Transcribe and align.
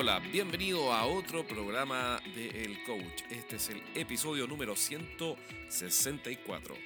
Hola, 0.00 0.20
bienvenido 0.20 0.92
a 0.92 1.06
otro 1.06 1.44
programa 1.44 2.22
de 2.32 2.62
El 2.62 2.84
Coach. 2.84 3.24
Este 3.30 3.56
es 3.56 3.68
el 3.70 3.82
episodio 3.96 4.46
número 4.46 4.76
164. 4.76 6.76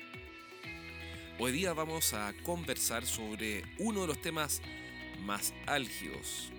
Hoy 1.39 1.53
día 1.53 1.75
vamos 1.75 2.15
a 2.15 2.33
conversar 2.43 3.05
sobre 3.05 3.65
uno 3.77 4.01
de 4.01 4.07
los 4.07 4.23
temas 4.23 4.63
más 5.21 5.53
álgidos, 5.67 6.51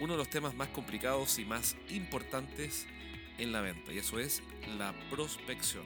uno 0.00 0.14
de 0.14 0.18
los 0.18 0.30
temas 0.30 0.54
más 0.54 0.68
complicados 0.68 1.38
y 1.38 1.44
más 1.44 1.76
importantes 1.90 2.86
en 3.36 3.52
la 3.52 3.60
venta, 3.60 3.92
y 3.92 3.98
eso 3.98 4.18
es 4.18 4.42
la 4.78 4.94
prospección. 5.10 5.84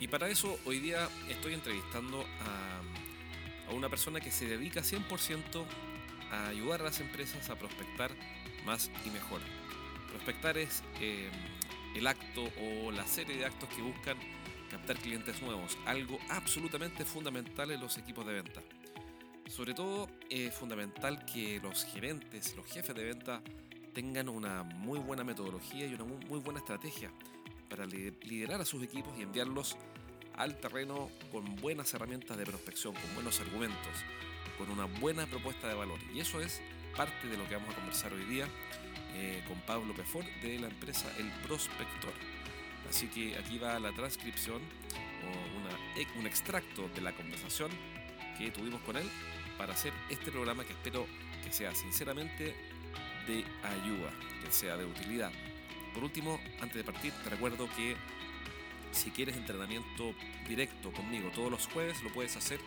Y 0.00 0.08
para 0.08 0.30
eso 0.30 0.58
hoy 0.64 0.78
día 0.78 1.10
estoy 1.28 1.52
entrevistando 1.52 2.24
a, 2.40 2.80
a 3.70 3.74
una 3.74 3.90
persona 3.90 4.18
que 4.18 4.30
se 4.30 4.46
dedica 4.46 4.80
100% 4.80 5.66
a 6.34 6.48
ayudar 6.48 6.80
a 6.80 6.84
las 6.84 7.00
empresas 7.00 7.48
a 7.50 7.56
prospectar 7.56 8.10
más 8.64 8.90
y 9.06 9.10
mejor. 9.10 9.40
Prospectar 10.08 10.58
es 10.58 10.82
eh, 11.00 11.30
el 11.94 12.06
acto 12.06 12.44
o 12.60 12.90
la 12.90 13.06
serie 13.06 13.36
de 13.36 13.44
actos 13.44 13.68
que 13.70 13.82
buscan 13.82 14.16
captar 14.70 14.96
clientes 14.98 15.40
nuevos, 15.42 15.78
algo 15.86 16.18
absolutamente 16.28 17.04
fundamental 17.04 17.70
en 17.70 17.80
los 17.80 17.96
equipos 17.98 18.26
de 18.26 18.32
venta. 18.34 18.60
Sobre 19.48 19.74
todo 19.74 20.08
es 20.30 20.54
fundamental 20.54 21.24
que 21.26 21.60
los 21.62 21.84
gerentes, 21.84 22.56
los 22.56 22.66
jefes 22.66 22.94
de 22.94 23.04
venta 23.04 23.42
tengan 23.92 24.28
una 24.28 24.62
muy 24.62 24.98
buena 24.98 25.22
metodología 25.22 25.86
y 25.86 25.94
una 25.94 26.04
muy 26.04 26.40
buena 26.40 26.58
estrategia 26.58 27.10
para 27.68 27.86
liderar 27.86 28.60
a 28.60 28.64
sus 28.64 28.82
equipos 28.82 29.12
y 29.18 29.22
enviarlos 29.22 29.76
al 30.36 30.58
terreno 30.58 31.10
con 31.30 31.56
buenas 31.56 31.94
herramientas 31.94 32.36
de 32.36 32.44
prospección, 32.44 32.94
con 32.94 33.14
buenos 33.14 33.38
argumentos, 33.40 34.04
con 34.58 34.70
una 34.70 34.84
buena 34.84 35.26
propuesta 35.26 35.68
de 35.68 35.74
valor. 35.74 35.98
Y 36.12 36.20
eso 36.20 36.40
es 36.40 36.60
parte 36.96 37.28
de 37.28 37.36
lo 37.36 37.48
que 37.48 37.56
vamos 37.56 37.70
a 37.70 37.74
conversar 37.74 38.12
hoy 38.12 38.24
día 38.24 38.46
eh, 39.14 39.42
con 39.46 39.60
Pablo 39.60 39.94
Pefor 39.94 40.24
de 40.42 40.58
la 40.58 40.68
empresa 40.68 41.10
El 41.18 41.30
Prospector. 41.46 42.12
Así 42.88 43.08
que 43.08 43.36
aquí 43.36 43.58
va 43.58 43.78
la 43.78 43.92
transcripción 43.92 44.60
o 44.62 45.58
una, 45.58 46.18
un 46.20 46.26
extracto 46.26 46.88
de 46.94 47.00
la 47.00 47.12
conversación 47.12 47.70
que 48.38 48.50
tuvimos 48.50 48.80
con 48.82 48.96
él 48.96 49.08
para 49.56 49.72
hacer 49.72 49.92
este 50.10 50.30
programa 50.30 50.64
que 50.64 50.72
espero 50.72 51.06
que 51.44 51.52
sea 51.52 51.74
sinceramente 51.74 52.54
de 53.26 53.44
ayuda, 53.62 54.12
que 54.44 54.50
sea 54.50 54.76
de 54.76 54.84
utilidad. 54.84 55.32
Por 55.94 56.04
último, 56.04 56.40
antes 56.60 56.76
de 56.76 56.84
partir, 56.84 57.12
te 57.22 57.30
recuerdo 57.30 57.68
que 57.76 57.96
si 58.90 59.10
quieres 59.10 59.36
entrenamiento 59.36 60.14
directo 60.48 60.92
conmigo 60.92 61.30
todos 61.30 61.50
los 61.50 61.66
jueves, 61.66 62.02
lo 62.02 62.12
puedes 62.12 62.36
hacer 62.36 62.60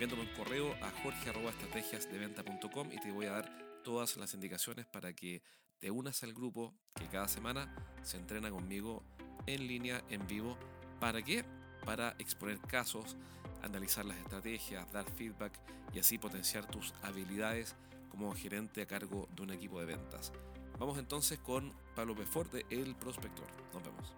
enviándome 0.00 0.30
un 0.30 0.34
correo 0.34 0.74
a 0.80 0.90
jorge.estrategiasdeventa.com 1.02 2.90
y 2.90 2.98
te 3.00 3.12
voy 3.12 3.26
a 3.26 3.32
dar 3.32 3.82
todas 3.84 4.16
las 4.16 4.32
indicaciones 4.32 4.86
para 4.86 5.12
que 5.12 5.42
te 5.78 5.90
unas 5.90 6.22
al 6.22 6.32
grupo 6.32 6.72
que 6.94 7.06
cada 7.08 7.28
semana 7.28 7.76
se 8.02 8.16
entrena 8.16 8.50
conmigo 8.50 9.04
en 9.46 9.66
línea, 9.66 10.02
en 10.08 10.26
vivo. 10.26 10.56
¿Para 11.00 11.20
qué? 11.20 11.44
Para 11.84 12.16
exponer 12.18 12.58
casos, 12.60 13.18
analizar 13.62 14.06
las 14.06 14.16
estrategias, 14.16 14.90
dar 14.90 15.04
feedback 15.04 15.52
y 15.92 15.98
así 15.98 16.16
potenciar 16.16 16.64
tus 16.64 16.94
habilidades 17.02 17.76
como 18.10 18.34
gerente 18.34 18.80
a 18.80 18.86
cargo 18.86 19.28
de 19.36 19.42
un 19.42 19.50
equipo 19.50 19.80
de 19.80 19.84
ventas. 19.84 20.32
Vamos 20.78 20.98
entonces 20.98 21.38
con 21.40 21.74
Pablo 21.94 22.14
Befort 22.14 22.50
de 22.52 22.64
El 22.70 22.96
Prospector. 22.96 23.48
Nos 23.74 23.82
vemos. 23.82 24.14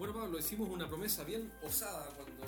Bueno, 0.00 0.14
Pablo, 0.14 0.36
hicimos 0.36 0.68
una 0.68 0.88
promesa 0.88 1.22
bien 1.22 1.52
osada 1.62 2.06
cuando 2.16 2.42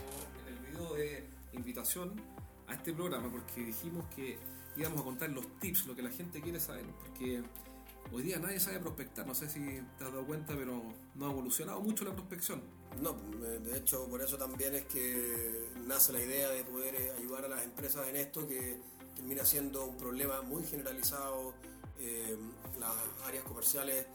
de 0.92 1.26
invitación 1.52 2.20
a 2.66 2.74
este 2.74 2.92
programa 2.92 3.30
porque 3.30 3.64
dijimos 3.64 4.04
que 4.14 4.38
íbamos 4.76 5.00
a 5.00 5.04
contar 5.04 5.30
los 5.30 5.46
tips, 5.60 5.86
lo 5.86 5.94
que 5.94 6.02
la 6.02 6.10
gente 6.10 6.40
quiere 6.40 6.60
saber, 6.60 6.84
porque 7.00 7.42
hoy 8.12 8.22
día 8.22 8.38
nadie 8.38 8.60
sabe 8.60 8.80
prospectar, 8.80 9.26
no 9.26 9.34
sé 9.34 9.48
si 9.48 9.60
te 9.98 10.04
has 10.04 10.12
dado 10.12 10.26
cuenta, 10.26 10.54
pero 10.56 10.82
no 11.14 11.26
ha 11.26 11.30
evolucionado 11.30 11.80
mucho 11.80 12.04
la 12.04 12.12
prospección. 12.12 12.62
No, 13.00 13.12
de 13.40 13.76
hecho 13.76 14.06
por 14.08 14.22
eso 14.22 14.36
también 14.36 14.74
es 14.74 14.84
que 14.86 15.68
nace 15.86 16.12
la 16.12 16.22
idea 16.22 16.50
de 16.50 16.64
poder 16.64 16.94
eh, 16.94 17.12
ayudar 17.18 17.44
a 17.44 17.48
las 17.48 17.64
empresas 17.64 18.06
en 18.08 18.16
esto 18.16 18.46
que 18.46 18.78
termina 19.16 19.44
siendo 19.44 19.84
un 19.84 19.96
problema 19.96 20.42
muy 20.42 20.64
generalizado. 20.64 21.54
Eh, 21.98 22.36
las 22.78 22.90
áreas 23.26 23.44
comerciales 23.44 24.06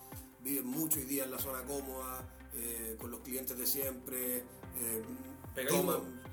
viven 0.44 0.66
mucho 0.66 1.00
hoy 1.00 1.06
día 1.06 1.26
en 1.26 1.32
la 1.32 1.40
zona 1.40 1.64
cómoda, 1.64 2.28
eh, 2.54 2.96
con 3.00 3.12
los 3.12 3.22
clientes 3.22 3.58
de 3.58 3.66
siempre, 3.66 4.44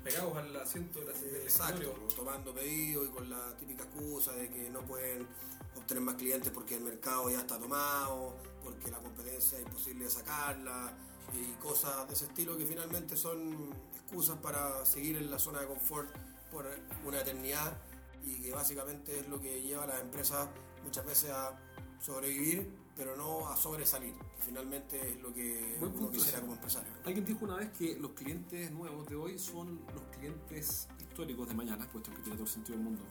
pegados 0.07 0.37
al 0.37 0.55
asiento 0.55 1.01
del 1.01 1.09
Exacto, 1.43 1.93
tomando 2.15 2.53
pedidos 2.53 3.07
y 3.07 3.11
con 3.11 3.29
la 3.29 3.55
típica 3.57 3.83
excusa 3.83 4.33
de 4.33 4.49
que 4.49 4.69
no 4.69 4.81
pueden 4.81 5.27
obtener 5.75 6.01
más 6.01 6.15
clientes 6.15 6.49
porque 6.51 6.75
el 6.75 6.83
mercado 6.83 7.29
ya 7.29 7.39
está 7.39 7.59
tomado, 7.59 8.37
porque 8.63 8.89
la 8.89 8.99
competencia 8.99 9.57
es 9.57 9.65
imposible 9.65 10.05
de 10.05 10.11
sacarla 10.11 10.93
y 11.33 11.51
cosas 11.61 12.07
de 12.07 12.13
ese 12.13 12.25
estilo 12.25 12.57
que 12.57 12.65
finalmente 12.65 13.17
son 13.17 13.69
excusas 13.95 14.37
para 14.37 14.85
seguir 14.85 15.17
en 15.17 15.29
la 15.29 15.39
zona 15.39 15.59
de 15.59 15.67
confort 15.67 16.09
por 16.51 16.65
una 17.05 17.19
eternidad 17.19 17.77
y 18.23 18.41
que 18.41 18.53
básicamente 18.53 19.19
es 19.19 19.27
lo 19.27 19.41
que 19.41 19.61
lleva 19.61 19.83
a 19.83 19.87
las 19.87 20.01
empresas 20.01 20.47
muchas 20.85 21.05
veces 21.05 21.31
a 21.31 21.59
sobrevivir, 21.99 22.71
pero 22.97 23.15
no 23.15 23.47
a 23.47 23.55
sobresalir, 23.55 24.13
finalmente 24.43 25.11
es 25.11 25.21
lo 25.21 25.31
que 25.31 25.77
uno 25.79 26.09
quisiera 26.09 26.41
como 26.41 26.53
empresario. 26.53 26.91
Alguien 27.05 27.23
dijo 27.23 27.45
una 27.45 27.55
vez 27.55 27.69
que 27.77 27.95
los 27.95 28.11
clientes 28.11 28.71
nuevos 28.71 29.07
de 29.07 29.15
hoy 29.15 29.37
son 29.37 29.79
los 29.93 30.03
clientes 30.17 30.87
históricos 30.99 31.47
de 31.47 31.53
mañana, 31.53 31.87
puesto 31.91 32.09
que 32.09 32.17
tiene 32.17 32.35
todo 32.35 32.45
el 32.45 32.51
sentido 32.51 32.75
del 32.75 32.85
mundo. 32.85 33.03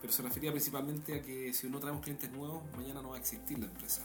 Pero 0.00 0.12
se 0.12 0.22
refería 0.22 0.52
principalmente 0.52 1.14
a 1.18 1.22
que 1.22 1.52
si 1.52 1.68
no 1.68 1.80
traemos 1.80 2.02
clientes 2.02 2.30
nuevos, 2.30 2.62
mañana 2.76 3.02
no 3.02 3.10
va 3.10 3.16
a 3.16 3.18
existir 3.18 3.58
la 3.58 3.66
empresa. 3.66 4.02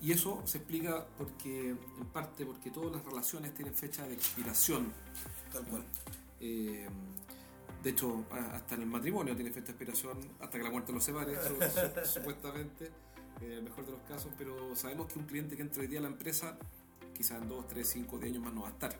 Y 0.00 0.12
eso 0.12 0.42
se 0.46 0.58
explica 0.58 1.06
porque, 1.18 1.70
en 1.70 2.06
parte, 2.12 2.46
porque 2.46 2.70
todas 2.70 2.92
las 2.92 3.04
relaciones 3.04 3.54
tienen 3.54 3.74
fecha 3.74 4.06
de 4.06 4.14
expiración. 4.14 4.92
Tal 5.52 5.64
cual. 5.64 5.84
Eh, 6.40 6.88
de 7.82 7.90
hecho, 7.90 8.24
hasta 8.30 8.74
en 8.74 8.82
el 8.82 8.88
matrimonio 8.88 9.34
tiene 9.34 9.50
fecha 9.50 9.66
de 9.66 9.72
expiración, 9.72 10.18
hasta 10.40 10.56
que 10.58 10.64
la 10.64 10.70
muerte 10.70 10.92
los 10.92 11.04
separe, 11.04 11.36
supuestamente 12.04 12.90
en 13.40 13.52
el 13.52 13.62
mejor 13.62 13.86
de 13.86 13.92
los 13.92 14.02
casos, 14.02 14.32
pero 14.36 14.74
sabemos 14.76 15.12
que 15.12 15.18
un 15.18 15.26
cliente 15.26 15.56
que 15.56 15.62
entre 15.62 15.82
hoy 15.82 15.88
día 15.88 15.98
a 15.98 16.02
la 16.02 16.08
empresa, 16.08 16.56
quizás 17.14 17.42
en 17.42 17.48
2, 17.48 17.68
3, 17.68 17.88
5, 17.88 18.18
10 18.18 18.32
años 18.32 18.44
más 18.44 18.54
no 18.54 18.62
va 18.62 18.68
a 18.68 18.72
estar, 18.72 18.98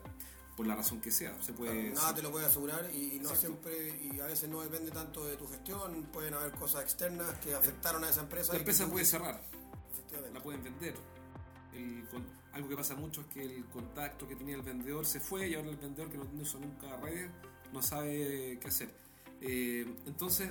por 0.55 0.67
la 0.67 0.75
razón 0.75 1.01
que 1.01 1.11
sea. 1.11 1.41
Se 1.41 1.53
puede, 1.53 1.91
nada 1.91 2.13
te 2.15 2.21
lo 2.21 2.31
puede 2.31 2.45
asegurar 2.45 2.89
y, 2.93 3.19
no 3.19 3.35
siempre, 3.35 3.99
y 4.01 4.19
a 4.19 4.25
veces 4.25 4.49
no 4.49 4.61
depende 4.61 4.91
tanto 4.91 5.25
de 5.25 5.37
tu 5.37 5.47
gestión, 5.47 6.07
pueden 6.11 6.33
haber 6.33 6.51
cosas 6.51 6.83
externas 6.83 7.33
que 7.39 7.53
afectaron 7.53 8.03
a 8.03 8.09
esa 8.09 8.21
empresa. 8.21 8.53
La 8.53 8.59
empresa 8.59 8.89
puede 8.89 9.05
cerrar, 9.05 9.41
la 10.33 10.41
pueden 10.41 10.63
vender. 10.63 10.95
algo 12.53 12.69
que 12.69 12.75
pasa 12.75 12.95
mucho 12.95 13.21
es 13.21 13.27
que 13.27 13.43
el 13.43 13.65
contacto 13.65 14.27
que 14.27 14.35
tenía 14.35 14.55
el 14.55 14.63
vendedor 14.63 15.05
se 15.05 15.19
fue 15.19 15.47
y 15.47 15.55
ahora 15.55 15.69
el 15.69 15.77
vendedor 15.77 16.09
que 16.09 16.17
no 16.17 16.25
hizo 16.41 16.59
nunca 16.59 16.95
redes 16.97 17.31
no 17.71 17.81
sabe 17.81 18.57
qué 18.61 18.67
hacer. 18.67 18.89
Eh, 19.41 19.85
entonces, 20.05 20.49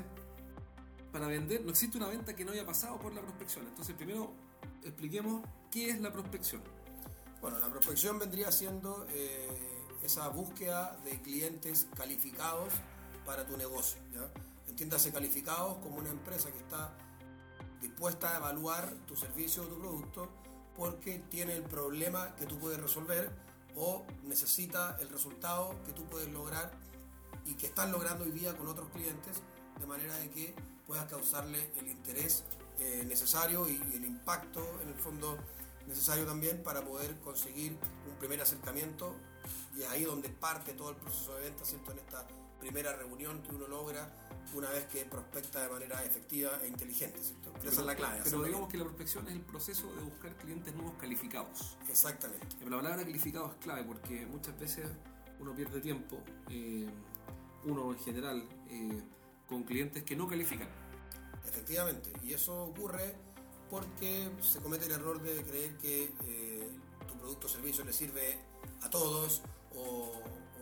para 1.17 1.29
vender, 1.29 1.63
no 1.65 1.71
existe 1.71 1.97
una 1.97 2.09
venta 2.09 2.37
que 2.37 2.45
no 2.45 2.53
haya 2.53 2.67
pasado 2.67 2.99
por 2.99 3.15
la 3.15 3.23
prospección. 3.23 3.67
Entonces, 3.67 3.97
primero 3.97 4.35
expliquemos 4.85 5.43
qué 5.71 5.89
es 5.89 5.99
la 5.99 6.13
prospección. 6.13 6.61
Bueno, 7.41 7.59
la 7.59 7.71
prospección 7.71 8.19
vendría 8.19 8.53
siendo 8.53 9.07
eh, 9.09 9.49
esa 10.03 10.29
búsqueda 10.29 10.95
de 11.07 11.23
clientes 11.23 11.87
calificados 11.97 12.69
para 13.25 13.47
tu 13.47 13.57
negocio. 13.57 13.99
¿ya? 14.13 14.31
Entiéndase 14.69 15.11
calificados 15.11 15.79
como 15.79 15.97
una 15.97 16.11
empresa 16.11 16.53
que 16.53 16.59
está 16.59 16.93
dispuesta 17.81 18.35
a 18.35 18.37
evaluar 18.37 18.93
tu 19.07 19.17
servicio 19.17 19.63
o 19.63 19.67
tu 19.69 19.79
producto 19.79 20.29
porque 20.77 21.21
tiene 21.31 21.55
el 21.55 21.63
problema 21.63 22.37
que 22.37 22.45
tú 22.45 22.59
puedes 22.59 22.79
resolver 22.79 23.31
o 23.75 24.05
necesita 24.25 24.99
el 25.01 25.09
resultado 25.09 25.83
que 25.87 25.93
tú 25.93 26.05
puedes 26.11 26.29
lograr 26.31 26.73
y 27.47 27.55
que 27.55 27.69
están 27.69 27.91
logrando 27.91 28.25
hoy 28.25 28.33
día 28.33 28.55
con 28.55 28.69
otros 28.69 28.91
clientes, 28.91 29.41
de 29.81 29.87
manera 29.87 30.15
de 30.17 30.29
que 30.29 30.76
puedas 30.87 31.07
causarle 31.07 31.71
el 31.79 31.89
interés 31.89 32.45
eh, 32.79 33.05
necesario 33.07 33.69
y, 33.69 33.81
el 33.95 34.05
impacto 34.05 34.81
en 34.83 34.89
el 34.89 34.95
fondo 34.95 35.39
necesario 35.87 36.27
también 36.27 36.63
para 36.63 36.85
poder 36.85 37.19
conseguir 37.21 37.77
un 38.09 38.17
primer 38.19 38.41
acercamiento 38.41 39.15
y 39.77 39.83
es 39.83 39.89
ahí 39.89 40.05
donde 40.05 40.29
parte 40.29 40.73
todo 40.73 40.91
el 40.91 40.97
proceso 40.97 41.35
de 41.37 41.43
venta, 41.43 41.65
¿cierto? 41.65 41.93
En 41.93 41.99
esta 41.99 42.27
primera 42.59 42.93
reunión 42.95 43.43
que 43.43 43.55
uno 43.55 43.69
logra 43.69 44.11
una 44.55 44.71
vez 44.71 44.87
que 44.87 45.05
prospecta 45.05 45.63
de 45.63 45.69
manera 45.69 46.03
efectiva 46.05 46.51
e 46.63 46.69
inteligente, 46.69 47.21
¿cierto? 47.23 47.53
Esa 47.63 47.81
es 47.81 47.87
la 47.87 47.95
clave. 47.95 48.21
Pero 48.25 48.43
digamos 48.43 48.69
que 48.69 48.79
la 48.79 48.85
prospección 48.85 49.27
es 49.29 49.35
el 49.35 49.43
proceso 49.43 49.93
de 49.95 50.03
buscar 50.03 50.37
clientes 50.37 50.75
nuevos 50.75 50.95
calificados. 50.99 51.77
Exactamente. 51.89 52.47
Pero 52.59 52.71
la 52.71 52.77
palabra 52.79 53.05
calificado 53.05 53.53
es 53.53 53.57
clave 53.57 53.85
porque 53.85 54.27
muchas 54.27 54.59
veces 54.59 54.87
uno 55.39 55.55
pierde 55.55 55.81
tiempo, 55.81 56.23
eh, 56.49 56.89
uno 57.65 57.93
en 57.93 57.99
general, 57.99 58.49
eh, 58.69 59.03
con 59.47 59.65
clientes 59.65 60.03
que 60.03 60.17
no 60.17 60.29
califican. 60.29 60.69
Efectivamente, 61.47 62.13
y 62.23 62.35
eso 62.35 62.65
ocurre 62.65 63.15
porque 63.71 64.31
se 64.41 64.61
comete 64.61 64.87
el 64.87 64.93
error 64.93 65.21
de 65.23 65.43
creer 65.43 65.77
que 65.79 66.13
eh, 66.25 66.71
tu 67.07 67.15
producto 67.19 67.47
o 67.47 67.51
servicio 67.51 67.85
le 67.85 67.93
sirve 67.93 68.39
a 68.83 68.91
todos 68.91 69.43
o, 69.75 70.13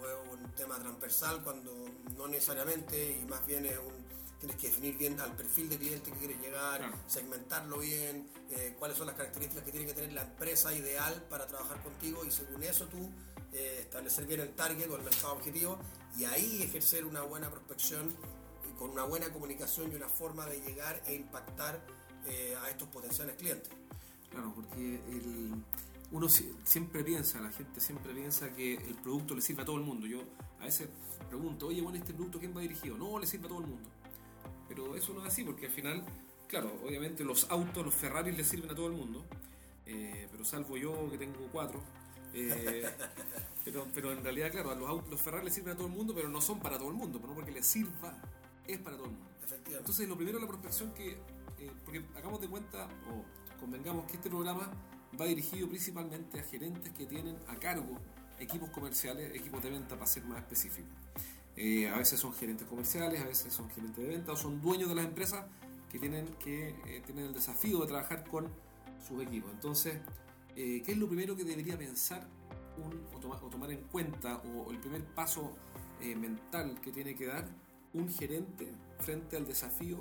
es 0.05 0.39
un 0.39 0.51
tema 0.53 0.79
transversal 0.79 1.43
cuando 1.43 1.73
no 2.17 2.29
necesariamente 2.29 3.19
y 3.23 3.25
más 3.25 3.47
bien 3.47 3.65
es 3.65 3.79
un, 3.79 4.05
tienes 4.39 4.57
que 4.61 4.69
definir 4.69 4.99
bien 4.99 5.19
al 5.19 5.35
perfil 5.35 5.71
de 5.71 5.79
cliente 5.79 6.13
que 6.13 6.19
quieres 6.19 6.39
llegar, 6.41 6.93
segmentarlo 7.07 7.79
bien, 7.79 8.29
eh, 8.51 8.77
cuáles 8.79 8.99
son 8.99 9.07
las 9.07 9.17
características 9.17 9.65
que 9.65 9.71
tiene 9.71 9.87
que 9.87 9.95
tener 9.95 10.13
la 10.13 10.23
empresa 10.23 10.75
ideal 10.75 11.25
para 11.31 11.47
trabajar 11.47 11.83
contigo 11.83 12.23
y 12.27 12.31
según 12.31 12.63
eso 12.63 12.87
tú 12.87 13.11
eh, 13.55 13.79
establecer 13.81 14.27
bien 14.27 14.41
el 14.41 14.51
target 14.51 14.91
o 14.91 14.97
el 14.97 15.03
mercado 15.03 15.33
objetivo 15.33 15.79
y 16.19 16.25
ahí 16.25 16.63
ejercer 16.63 17.07
una 17.07 17.23
buena 17.23 17.49
prospección 17.51 18.15
con 18.79 18.91
una 18.91 19.05
buena 19.05 19.33
comunicación 19.33 19.93
y 19.93 19.95
una 19.95 20.09
forma 20.09 20.47
de 20.47 20.61
llegar 20.61 21.03
e 21.07 21.15
impactar 21.15 21.81
eh, 22.27 22.55
a 22.63 22.71
estos 22.71 22.89
potenciales 22.89 23.37
clientes. 23.37 23.71
Claro, 24.31 24.53
porque 24.55 25.01
uno 26.11 26.29
siempre 26.29 27.05
piensa, 27.05 27.41
la 27.41 27.53
gente 27.53 27.81
siempre 27.81 28.13
piensa 28.13 28.55
que 28.55 28.75
el 28.75 28.95
producto 28.97 29.35
le 29.35 29.41
sirve 29.41 29.63
a 29.63 29.65
todo 29.65 29.77
el 29.77 29.83
mundo. 29.83 30.07
Yo 30.07 30.23
a 30.61 30.65
veces 30.65 30.89
pregunto, 31.29 31.69
oye, 31.69 31.81
bueno, 31.83 31.99
¿este 31.99 32.13
producto 32.13 32.39
quién 32.39 32.57
va 32.57 32.61
dirigido? 32.61 32.97
No, 32.97 33.19
le 33.19 33.27
sirve 33.27 33.47
a 33.47 33.49
todo 33.49 33.61
el 33.61 33.67
mundo. 33.67 33.89
Pero 34.69 34.97
eso 34.97 35.13
no 35.13 35.21
es 35.23 35.33
así, 35.33 35.45
porque 35.45 35.67
al 35.67 35.73
final, 35.73 36.05
claro, 36.49 36.73
obviamente 36.85 37.25
los 37.25 37.51
autos, 37.51 37.85
los 37.85 37.95
Ferraris 37.95 38.37
le 38.37 38.45
sirven 38.45 38.71
a 38.71 38.75
todo 38.75 38.87
el 38.87 38.95
mundo, 38.95 39.25
eh, 39.87 40.29
pero 40.31 40.45
salvo 40.45 40.77
yo 40.77 41.11
que 41.11 41.19
tengo 41.19 41.49
cuatro. 41.53 41.83
Eh, 42.33 42.85
pero, 43.65 43.87
pero 43.95 44.13
en 44.13 44.23
realidad, 44.23 44.51
claro, 44.51 44.75
los, 44.75 44.89
autos, 44.89 45.11
los 45.11 45.21
Ferrari 45.21 45.45
le 45.45 45.51
sirven 45.51 45.75
a 45.75 45.77
todo 45.77 45.87
el 45.87 45.93
mundo, 45.93 46.15
pero 46.15 46.29
no 46.29 46.41
son 46.41 46.61
para 46.61 46.79
todo 46.79 46.89
el 46.89 46.95
mundo, 46.95 47.21
no 47.21 47.35
porque 47.35 47.53
les 47.53 47.67
sirva, 47.67 48.17
es 48.67 48.79
para 48.79 48.97
todo 48.97 49.07
el 49.07 49.13
mundo. 49.13 49.35
Entonces, 49.67 50.09
lo 50.09 50.17
primero 50.17 50.39
es 50.39 50.43
la 50.43 50.49
prospección 50.49 50.93
que, 50.93 51.13
eh, 51.13 51.71
porque 51.85 52.05
hagamos 52.17 52.41
de 52.41 52.49
cuenta, 52.49 52.89
o 53.11 53.61
convengamos 53.61 54.07
que 54.07 54.17
este 54.17 54.29
programa 54.29 54.71
va 55.19 55.27
dirigido 55.27 55.69
principalmente 55.69 56.41
a 56.41 56.43
gerentes 56.43 56.93
que 56.93 57.07
tienen 57.07 57.37
a 57.49 57.57
cargo 57.57 57.99
equipos 58.39 58.71
comerciales, 58.71 59.35
equipos 59.35 59.63
de 59.63 59.71
venta 59.71 59.95
para 59.95 60.07
ser 60.07 60.25
más 60.25 60.39
específico. 60.39 60.89
Eh, 61.57 61.89
a 61.89 61.99
veces 61.99 62.19
son 62.19 62.33
gerentes 62.33 62.67
comerciales, 62.67 63.21
a 63.21 63.27
veces 63.27 63.53
son 63.53 63.71
gerentes 63.71 64.03
de 64.03 64.09
venta 64.09 64.33
o 64.33 64.37
son 64.37 64.61
dueños 64.61 64.89
de 64.89 64.97
las 64.97 65.05
empresas 65.05 65.45
que 65.91 65.99
tienen, 65.99 66.27
que, 66.43 66.71
eh, 66.87 67.03
tienen 67.07 67.27
el 67.27 67.35
desafío 67.35 67.81
de 67.81 67.87
trabajar 67.87 68.25
con 68.29 68.49
sus 69.07 69.23
equipos. 69.23 69.53
Entonces, 69.53 70.01
¿qué 70.55 70.85
es 70.87 70.99
lo 70.99 71.07
primero 71.07 71.37
que 71.37 71.45
debería 71.45 71.79
pensar 71.79 72.27
un, 72.77 73.07
o, 73.15 73.49
tomar 73.51 73.71
en 73.71 73.83
cuenta 73.83 74.39
o 74.39 74.71
el 74.71 74.79
primer 74.79 75.05
paso 75.05 75.53
mental 76.01 76.81
que 76.81 76.91
tiene 76.91 77.15
que 77.15 77.27
dar 77.27 77.49
un 77.95 78.13
gerente 78.13 78.71
frente 79.01 79.37
al 79.37 79.47
desafío 79.47 79.99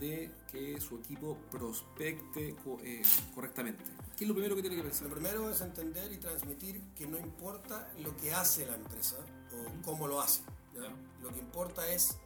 de 0.00 0.30
que 0.50 0.80
su 0.80 0.96
equipo 0.98 1.36
prospecte 1.50 2.56
eh, 2.82 3.02
correctamente? 3.34 3.84
¿Qué 4.16 4.24
es 4.24 4.28
lo 4.28 4.34
primero 4.34 4.56
que 4.56 4.62
tiene 4.62 4.76
que 4.76 4.82
pensar? 4.82 5.08
Lo 5.08 5.14
primero 5.14 5.50
es 5.50 5.60
entender 5.60 6.12
y 6.12 6.18
transmitir 6.18 6.80
que 6.96 7.06
no 7.06 7.18
importa 7.18 7.88
lo 8.02 8.16
que 8.16 8.32
hace 8.32 8.66
la 8.66 8.74
empresa 8.74 9.16
o 9.52 9.84
cómo 9.84 10.06
lo 10.06 10.20
hace. 10.20 10.42
Lo 11.22 11.30
que 11.30 11.38
importa 11.38 11.90
es 11.90 12.16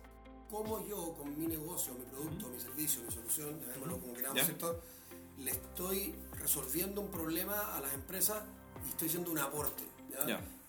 cómo 0.50 0.84
yo 0.86 1.14
con 1.14 1.38
mi 1.38 1.46
negocio, 1.46 1.94
mi 1.94 2.04
producto, 2.06 2.48
mi 2.48 2.60
servicio, 2.60 3.02
mi 3.02 3.10
solución, 3.10 3.60
como 4.00 4.12
queramos, 4.12 4.42
¿cierto? 4.42 4.80
le 5.38 5.52
estoy 5.52 6.14
resolviendo 6.38 7.00
un 7.00 7.10
problema 7.10 7.76
a 7.76 7.80
las 7.80 7.94
empresas 7.94 8.42
y 8.86 8.90
estoy 8.90 9.08
haciendo 9.08 9.30
un 9.30 9.38
aporte. 9.38 9.84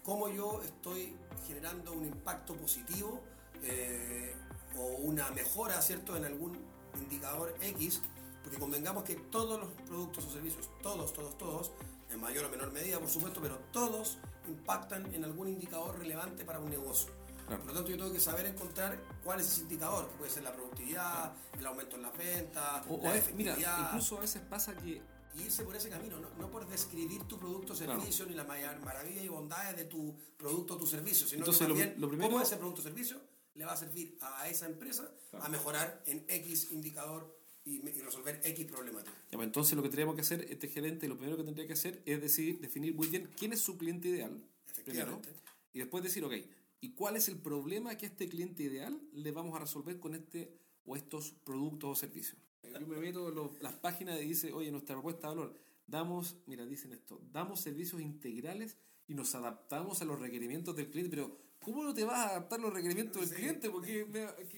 Cómo 0.03 0.29
yo 0.29 0.61
estoy 0.63 1.13
generando 1.47 1.91
un 1.93 2.05
impacto 2.05 2.55
positivo 2.55 3.21
eh, 3.63 4.35
o 4.77 4.85
una 5.01 5.29
mejora, 5.31 5.81
¿cierto?, 5.81 6.15
en 6.15 6.25
algún 6.25 6.57
indicador 7.01 7.55
X, 7.61 8.01
porque 8.43 8.57
convengamos 8.57 9.03
que 9.03 9.15
todos 9.15 9.59
los 9.59 9.69
productos 9.87 10.25
o 10.25 10.31
servicios, 10.31 10.69
todos, 10.81 11.13
todos, 11.13 11.37
todos, 11.37 11.71
en 12.09 12.19
mayor 12.19 12.45
o 12.45 12.49
menor 12.49 12.71
medida, 12.71 12.99
por 12.99 13.09
supuesto, 13.09 13.39
pero 13.41 13.57
todos 13.71 14.17
impactan 14.47 15.13
en 15.13 15.23
algún 15.23 15.47
indicador 15.47 15.97
relevante 15.97 16.43
para 16.43 16.59
un 16.59 16.69
negocio. 16.69 17.11
Por 17.47 17.65
lo 17.65 17.73
tanto, 17.73 17.89
yo 17.89 17.97
tengo 17.97 18.13
que 18.13 18.19
saber 18.19 18.45
encontrar 18.45 18.97
cuál 19.23 19.41
es 19.41 19.47
ese 19.47 19.61
indicador, 19.61 20.09
que 20.09 20.17
puede 20.17 20.31
ser 20.31 20.43
la 20.43 20.53
productividad, 20.53 21.33
el 21.59 21.65
aumento 21.65 21.97
en 21.97 22.03
las 22.03 22.17
ventas, 22.17 22.85
o, 22.87 22.99
la 23.03 23.15
efectividad. 23.15 23.57
Mira, 23.57 23.87
incluso 23.87 24.17
a 24.17 24.21
veces 24.21 24.41
pasa 24.49 24.73
que 24.75 25.01
y 25.33 25.43
irse 25.43 25.63
por 25.63 25.75
ese 25.75 25.89
camino, 25.89 26.17
no, 26.19 26.49
por 26.49 26.67
describir 26.67 27.23
tu 27.23 27.39
producto 27.39 27.73
o 27.73 27.75
servicio 27.75 28.25
ni 28.25 28.33
la 28.33 28.43
maravilla 28.43 29.21
y 29.21 29.27
bondades 29.27 29.77
de 29.77 29.85
tu 29.85 30.13
producto 30.37 30.75
o 30.75 30.77
tu 30.77 30.85
servicio, 30.85 31.27
sino 31.27 31.45
que 31.45 31.51
también 31.51 31.95
lo, 31.97 32.09
primero, 32.09 32.29
cómo 32.29 32.41
ese 32.41 32.57
producto 32.57 32.81
o 32.81 32.83
servicio 32.83 33.17
le 33.55 33.65
va 33.65 33.73
a 33.73 33.77
servir 33.77 34.17
a 34.21 34.49
esa 34.49 34.65
empresa 34.65 35.11
a 35.33 35.49
mejorar 35.49 36.03
en 36.05 36.25
X 36.27 36.71
indicador 36.71 37.37
y, 37.63 37.79
resolver 38.01 38.41
X 38.43 38.65
problemática. 38.65 39.15
Pues 39.31 39.45
entonces 39.45 39.75
lo 39.75 39.83
que 39.83 39.89
tendríamos 39.89 40.15
que 40.15 40.21
hacer, 40.21 40.47
este 40.49 40.67
gerente, 40.67 41.07
lo 41.07 41.17
primero 41.17 41.37
que 41.37 41.43
tendría 41.43 41.67
que 41.67 41.73
hacer 41.73 42.01
es 42.05 42.21
decir, 42.21 42.59
definir 42.59 42.95
muy 42.95 43.07
bien 43.07 43.29
quién 43.37 43.53
es 43.53 43.61
su 43.61 43.77
cliente 43.77 44.07
ideal. 44.07 44.43
Efectivamente. 44.67 45.29
y 45.73 45.79
después 45.79 46.03
decir, 46.03 46.23
ok, 46.23 46.33
¿y 46.79 46.93
cuál 46.93 47.17
es 47.17 47.27
el 47.27 47.37
problema 47.37 47.97
que 47.97 48.05
a 48.05 48.09
este 48.09 48.27
cliente 48.29 48.63
ideal 48.63 48.99
le 49.11 49.31
vamos 49.31 49.55
a 49.55 49.59
resolver 49.59 49.99
con 49.99 50.15
este 50.15 50.57
o 50.85 50.95
estos 50.95 51.31
productos 51.31 51.89
o 51.91 51.95
servicios? 51.95 52.39
Yo 52.63 52.87
me 52.87 52.97
meto 52.97 53.29
en 53.29 53.63
las 53.63 53.73
páginas 53.73 54.19
y 54.21 54.25
dice, 54.25 54.53
oye, 54.53 54.71
nuestra 54.71 54.95
propuesta 54.95 55.29
de 55.29 55.35
valor, 55.35 55.59
damos, 55.87 56.37
mira, 56.47 56.65
dicen 56.65 56.93
esto, 56.93 57.21
damos 57.31 57.59
servicios 57.59 58.01
integrales 58.01 58.77
y 59.07 59.13
nos 59.13 59.35
adaptamos 59.35 60.01
a 60.01 60.05
los 60.05 60.19
requerimientos 60.19 60.75
del 60.75 60.89
cliente, 60.89 61.15
pero 61.15 61.37
¿cómo 61.61 61.83
no 61.83 61.93
te 61.93 62.03
vas 62.03 62.17
a 62.17 62.29
adaptar 62.31 62.59
los 62.59 62.73
requerimientos 62.73 63.29
del 63.29 63.37
cliente? 63.37 63.69
Porque 63.69 64.05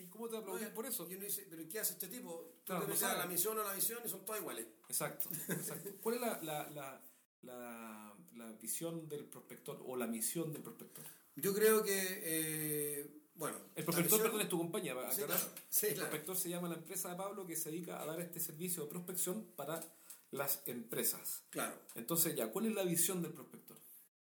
¿Cómo 0.09 0.27
te 0.29 0.39
vas 0.39 0.63
a 0.63 0.73
por 0.73 0.85
eso? 0.85 1.07
Y 1.09 1.15
uno 1.15 1.25
dice, 1.25 1.45
¿pero 1.49 1.67
qué 1.69 1.79
hace 1.79 1.93
este 1.93 2.07
tipo? 2.07 2.53
Tú 2.63 2.73
claro, 2.73 3.17
la 3.17 3.25
misión 3.27 3.57
o 3.57 3.63
la 3.63 3.73
visión 3.73 3.99
y 4.05 4.09
son 4.09 4.25
todas 4.25 4.41
iguales. 4.41 4.65
Exacto, 4.87 5.29
exacto. 5.49 5.89
¿Cuál 6.01 6.15
es 6.15 6.21
la, 6.21 6.39
la, 6.41 6.69
la, 7.43 8.15
la, 8.33 8.51
visión 8.61 9.09
del 9.09 9.25
prospector 9.25 9.83
o 9.85 9.95
la 9.97 10.07
misión 10.07 10.53
del 10.53 10.61
prospector? 10.61 11.03
Yo 11.35 11.53
creo 11.53 11.83
que, 11.83 12.21
eh, 12.23 13.11
bueno... 13.35 13.57
El 13.75 13.83
prospector, 13.83 14.21
perdón, 14.21 14.41
es 14.41 14.49
tu 14.49 14.57
compañía. 14.57 14.95
sí, 15.11 15.23
sí, 15.69 15.87
el 15.87 15.95
prospector 15.95 16.37
se 16.37 16.49
llama 16.49 16.69
la 16.69 16.75
empresa 16.75 17.09
de 17.09 17.15
Pablo 17.15 17.45
que 17.45 17.55
se 17.55 17.71
dedica 17.71 18.01
a 18.01 18.05
dar 18.05 18.21
este 18.21 18.39
servicio 18.39 18.83
de 18.83 18.89
prospección 18.89 19.45
para 19.55 19.81
las 20.31 20.61
empresas. 20.65 21.43
Claro. 21.49 21.75
Entonces 21.95 22.35
ya, 22.35 22.51
¿cuál 22.51 22.67
es 22.67 22.73
la 22.73 22.83
visión 22.83 23.21
del 23.21 23.33
prospector? 23.33 23.77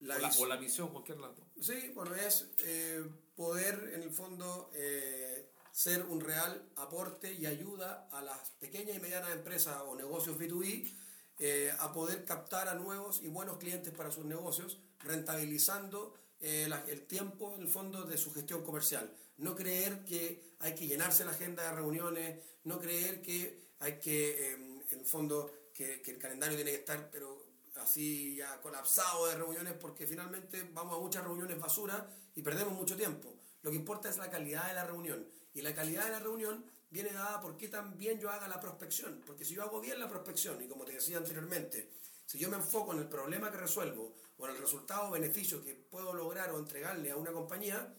O, 0.01 0.45
la, 0.45 0.57
misión, 0.57 0.89
cualquier 0.89 1.19
lado. 1.19 1.35
Sí, 1.59 1.91
bueno, 1.93 2.15
es 2.15 2.47
eh, 2.59 3.03
poder 3.35 3.91
en 3.93 4.03
el 4.03 4.11
fondo 4.11 4.69
eh, 4.73 5.49
ser 5.71 6.03
un 6.03 6.21
real 6.21 6.69
aporte 6.75 7.33
y 7.33 7.45
ayuda 7.45 8.07
a 8.11 8.21
las 8.21 8.51
pequeñas 8.51 8.97
y 8.97 8.99
medianas 8.99 9.31
empresas 9.31 9.81
o 9.85 9.95
negocios 9.95 10.37
B2B 10.37 10.93
eh, 11.39 11.71
a 11.79 11.91
poder 11.91 12.25
captar 12.25 12.67
a 12.67 12.75
nuevos 12.75 13.21
y 13.21 13.27
buenos 13.27 13.57
clientes 13.57 13.93
para 13.93 14.11
sus 14.11 14.25
negocios, 14.25 14.79
rentabilizando 14.99 16.13
el 16.41 17.07
tiempo 17.07 17.55
en 17.55 17.61
el 17.63 17.67
fondo 17.67 18.03
de 18.03 18.17
su 18.17 18.31
gestión 18.31 18.63
comercial. 18.63 19.11
No 19.37 19.55
creer 19.55 20.05
que 20.05 20.55
hay 20.59 20.75
que 20.75 20.85
llenarse 20.85 21.25
la 21.25 21.31
agenda 21.31 21.63
de 21.63 21.71
reuniones, 21.71 22.39
no 22.65 22.79
creer 22.79 23.23
que 23.23 23.71
hay 23.79 23.99
que, 23.99 24.53
en 24.53 24.99
el 24.99 25.05
fondo, 25.05 25.51
que, 25.73 26.03
que 26.03 26.11
el 26.11 26.19
calendario 26.19 26.55
tiene 26.55 26.71
que 26.71 26.77
estar 26.77 27.09
pero 27.09 27.44
así 27.77 28.35
ya 28.35 28.61
colapsado 28.61 29.27
de 29.27 29.35
reuniones 29.35 29.73
porque 29.73 30.07
finalmente 30.07 30.69
vamos 30.73 30.97
a 30.97 31.01
muchas 31.01 31.23
reuniones 31.23 31.59
basura 31.59 32.09
y 32.33 32.41
perdemos 32.41 32.73
mucho 32.73 32.95
tiempo. 32.95 33.33
Lo 33.61 33.71
que 33.71 33.77
importa 33.77 34.09
es 34.09 34.17
la 34.17 34.29
calidad 34.29 34.67
de 34.67 34.73
la 34.73 34.85
reunión. 34.85 35.27
Y 35.53 35.61
la 35.61 35.73
calidad 35.73 36.05
de 36.05 36.11
la 36.11 36.19
reunión 36.19 36.65
viene 36.89 37.11
dada 37.11 37.41
por 37.41 37.57
qué 37.57 37.67
tan 37.67 37.97
yo 37.99 38.29
haga 38.29 38.47
la 38.47 38.59
prospección. 38.59 39.23
Porque 39.25 39.45
si 39.45 39.55
yo 39.55 39.63
hago 39.63 39.81
bien 39.81 39.99
la 39.99 40.09
prospección, 40.09 40.61
y 40.61 40.67
como 40.67 40.85
te 40.85 40.93
decía 40.93 41.17
anteriormente, 41.17 41.89
si 42.25 42.37
yo 42.37 42.49
me 42.49 42.57
enfoco 42.57 42.93
en 42.93 42.99
el 42.99 43.07
problema 43.07 43.51
que 43.51 43.57
resuelvo 43.57 44.15
o 44.37 44.47
en 44.47 44.55
el 44.55 44.61
resultado 44.61 45.07
o 45.07 45.11
beneficio 45.11 45.63
que 45.63 45.73
puedo 45.73 46.13
lograr 46.13 46.51
o 46.51 46.59
entregarle 46.59 47.11
a 47.11 47.17
una 47.17 47.31
compañía, 47.31 47.93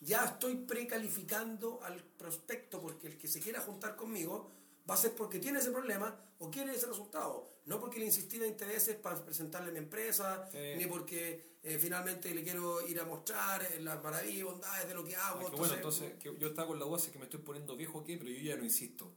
ya 0.00 0.24
estoy 0.24 0.56
precalificando 0.56 1.82
al 1.82 2.02
prospecto 2.02 2.80
porque 2.80 3.06
el 3.06 3.18
que 3.18 3.28
se 3.28 3.40
quiera 3.40 3.60
juntar 3.60 3.96
conmigo 3.96 4.52
va 4.88 4.94
a 4.94 4.96
ser 4.96 5.14
porque 5.14 5.38
tiene 5.38 5.58
ese 5.58 5.70
problema 5.70 6.14
o 6.38 6.50
quiere 6.50 6.74
ese 6.74 6.86
resultado. 6.86 7.50
No 7.66 7.80
porque 7.80 7.98
le 7.98 8.06
insistí 8.06 8.38
de 8.38 8.46
intereses 8.46 8.96
para 8.96 9.24
presentarle 9.24 9.72
mi 9.72 9.78
empresa, 9.78 10.48
ni 10.76 10.86
porque 10.86 11.54
eh, 11.62 11.78
finalmente 11.78 12.34
le 12.34 12.42
quiero 12.42 12.86
ir 12.86 13.00
a 13.00 13.06
mostrar 13.06 13.62
eh, 13.62 13.80
las 13.80 14.02
maravillas 14.02 14.38
y 14.38 14.42
bondades 14.42 14.86
de 14.86 14.94
lo 14.94 15.02
que 15.02 15.16
hago. 15.16 15.40
entonces, 15.40 15.58
bueno, 15.58 15.74
entonces 15.74 16.38
yo 16.38 16.48
estaba 16.48 16.68
con 16.68 16.78
la 16.78 16.84
duda, 16.84 17.00
que 17.10 17.18
me 17.18 17.24
estoy 17.24 17.40
poniendo 17.40 17.74
viejo 17.74 18.00
aquí, 18.00 18.18
pero 18.18 18.30
yo 18.30 18.42
ya 18.42 18.56
no 18.56 18.64
insisto. 18.64 19.10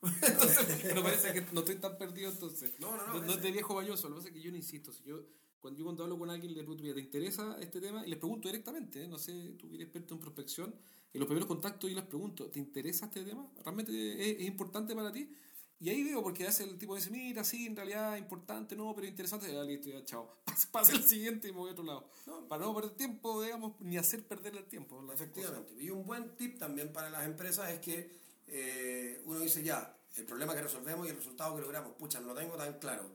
entonces, 0.02 0.94
me 0.94 1.02
parece 1.02 1.32
que 1.32 1.40
no 1.52 1.60
estoy 1.60 1.74
tan 1.76 1.98
perdido 1.98 2.30
entonces. 2.30 2.78
No, 2.78 2.96
no, 2.96 3.04
no. 3.04 3.20
No, 3.20 3.32
es 3.32 3.42
de 3.42 3.50
viejo 3.50 3.74
bañoso, 3.74 4.08
lo 4.08 4.14
que 4.14 4.20
pasa 4.20 4.28
es 4.28 4.34
que 4.34 4.40
yo 4.40 4.52
no 4.52 4.56
insisto. 4.56 4.92
Si 4.92 5.02
yo, 5.02 5.24
cuando 5.58 5.76
yo 5.76 5.84
cuando 5.86 6.04
hablo 6.04 6.16
con 6.16 6.30
alguien 6.30 6.54
le 6.54 6.60
pregunto, 6.60 6.84
¿te 6.84 7.00
interesa 7.00 7.56
este 7.60 7.80
tema? 7.80 8.06
Y 8.06 8.10
le 8.10 8.16
pregunto 8.16 8.46
directamente, 8.46 9.02
¿eh? 9.02 9.08
no 9.08 9.18
sé, 9.18 9.56
tú 9.58 9.68
que 9.68 9.74
eres 9.74 9.86
experto 9.88 10.14
en 10.14 10.20
prospección, 10.20 10.74
en 11.12 11.20
los 11.20 11.26
primeros 11.26 11.46
contactos 11.46 11.88
yo 11.90 11.96
les 11.96 12.04
pregunto, 12.04 12.50
¿te 12.50 12.58
interesa 12.58 13.06
este 13.06 13.24
tema? 13.24 13.50
¿Realmente 13.64 13.92
es, 14.30 14.46
importante 14.46 14.94
para 14.94 15.10
ti? 15.10 15.34
Y 15.80 15.90
ahí 15.90 16.02
veo, 16.02 16.22
porque 16.22 16.46
hace 16.46 16.64
el 16.64 16.76
tipo 16.76 16.96
dice, 16.96 17.10
mira, 17.10 17.44
sí, 17.44 17.66
en 17.66 17.76
realidad 17.76 18.16
importante, 18.16 18.74
no, 18.74 18.92
pero 18.94 19.06
interesante. 19.06 19.52
Ya 19.52 19.62
listo, 19.62 19.88
ya, 19.88 20.04
chao. 20.04 20.42
Pase 20.72 20.96
el 20.96 21.04
siguiente 21.04 21.48
y 21.48 21.52
me 21.52 21.58
voy 21.58 21.70
a 21.70 21.72
otro 21.72 21.84
lado. 21.84 22.10
para 22.48 22.64
no 22.64 22.74
perder 22.74 22.96
tiempo, 22.96 23.42
digamos, 23.42 23.80
ni 23.80 23.96
hacer 23.96 24.26
perder 24.26 24.56
el 24.56 24.64
tiempo. 24.64 25.00
Efectivamente. 25.12 25.74
Y 25.80 25.90
un 25.90 26.04
buen 26.04 26.36
tip 26.36 26.58
también 26.58 26.92
para 26.92 27.10
las 27.10 27.24
empresas 27.24 27.70
es 27.70 27.78
que 27.78 28.10
eh, 28.48 29.22
uno 29.24 29.38
dice, 29.38 29.62
ya, 29.62 29.96
el 30.16 30.24
problema 30.24 30.54
que 30.54 30.62
resolvemos 30.62 31.06
y 31.06 31.10
el 31.10 31.16
resultado 31.16 31.54
que 31.54 31.62
logramos, 31.62 31.92
pucha, 31.92 32.20
no 32.20 32.28
lo 32.28 32.34
tengo 32.34 32.56
tan 32.56 32.78
claro. 32.80 33.08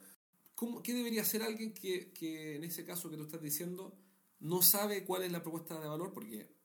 ¿Cómo, 0.56 0.82
¿Qué 0.82 0.94
debería 0.94 1.22
hacer 1.22 1.44
alguien 1.44 1.74
que, 1.74 2.14
que 2.14 2.56
en 2.56 2.64
ese 2.64 2.86
caso 2.86 3.10
que 3.10 3.18
tú 3.18 3.24
estás 3.24 3.42
diciendo 3.42 3.94
no 4.40 4.62
sabe 4.62 5.04
cuál 5.04 5.24
es 5.24 5.32
la 5.32 5.44
propuesta 5.44 5.80
de 5.80 5.88
valor? 5.88 6.14
Porque 6.14 6.63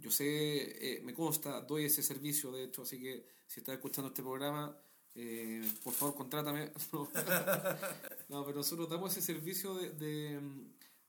yo 0.00 0.10
sé, 0.10 0.24
eh, 0.26 1.00
me 1.02 1.14
consta, 1.14 1.60
doy 1.60 1.84
ese 1.84 2.02
servicio, 2.02 2.50
de 2.52 2.64
hecho, 2.64 2.82
así 2.82 3.00
que 3.00 3.26
si 3.46 3.60
estás 3.60 3.74
escuchando 3.74 4.08
este 4.08 4.22
programa, 4.22 4.76
eh, 5.14 5.68
por 5.82 5.92
favor, 5.92 6.14
contrátame. 6.14 6.72
no, 8.28 8.44
pero 8.44 8.56
nosotros 8.56 8.88
damos 8.88 9.16
ese 9.16 9.22
servicio 9.22 9.74
de, 9.74 10.40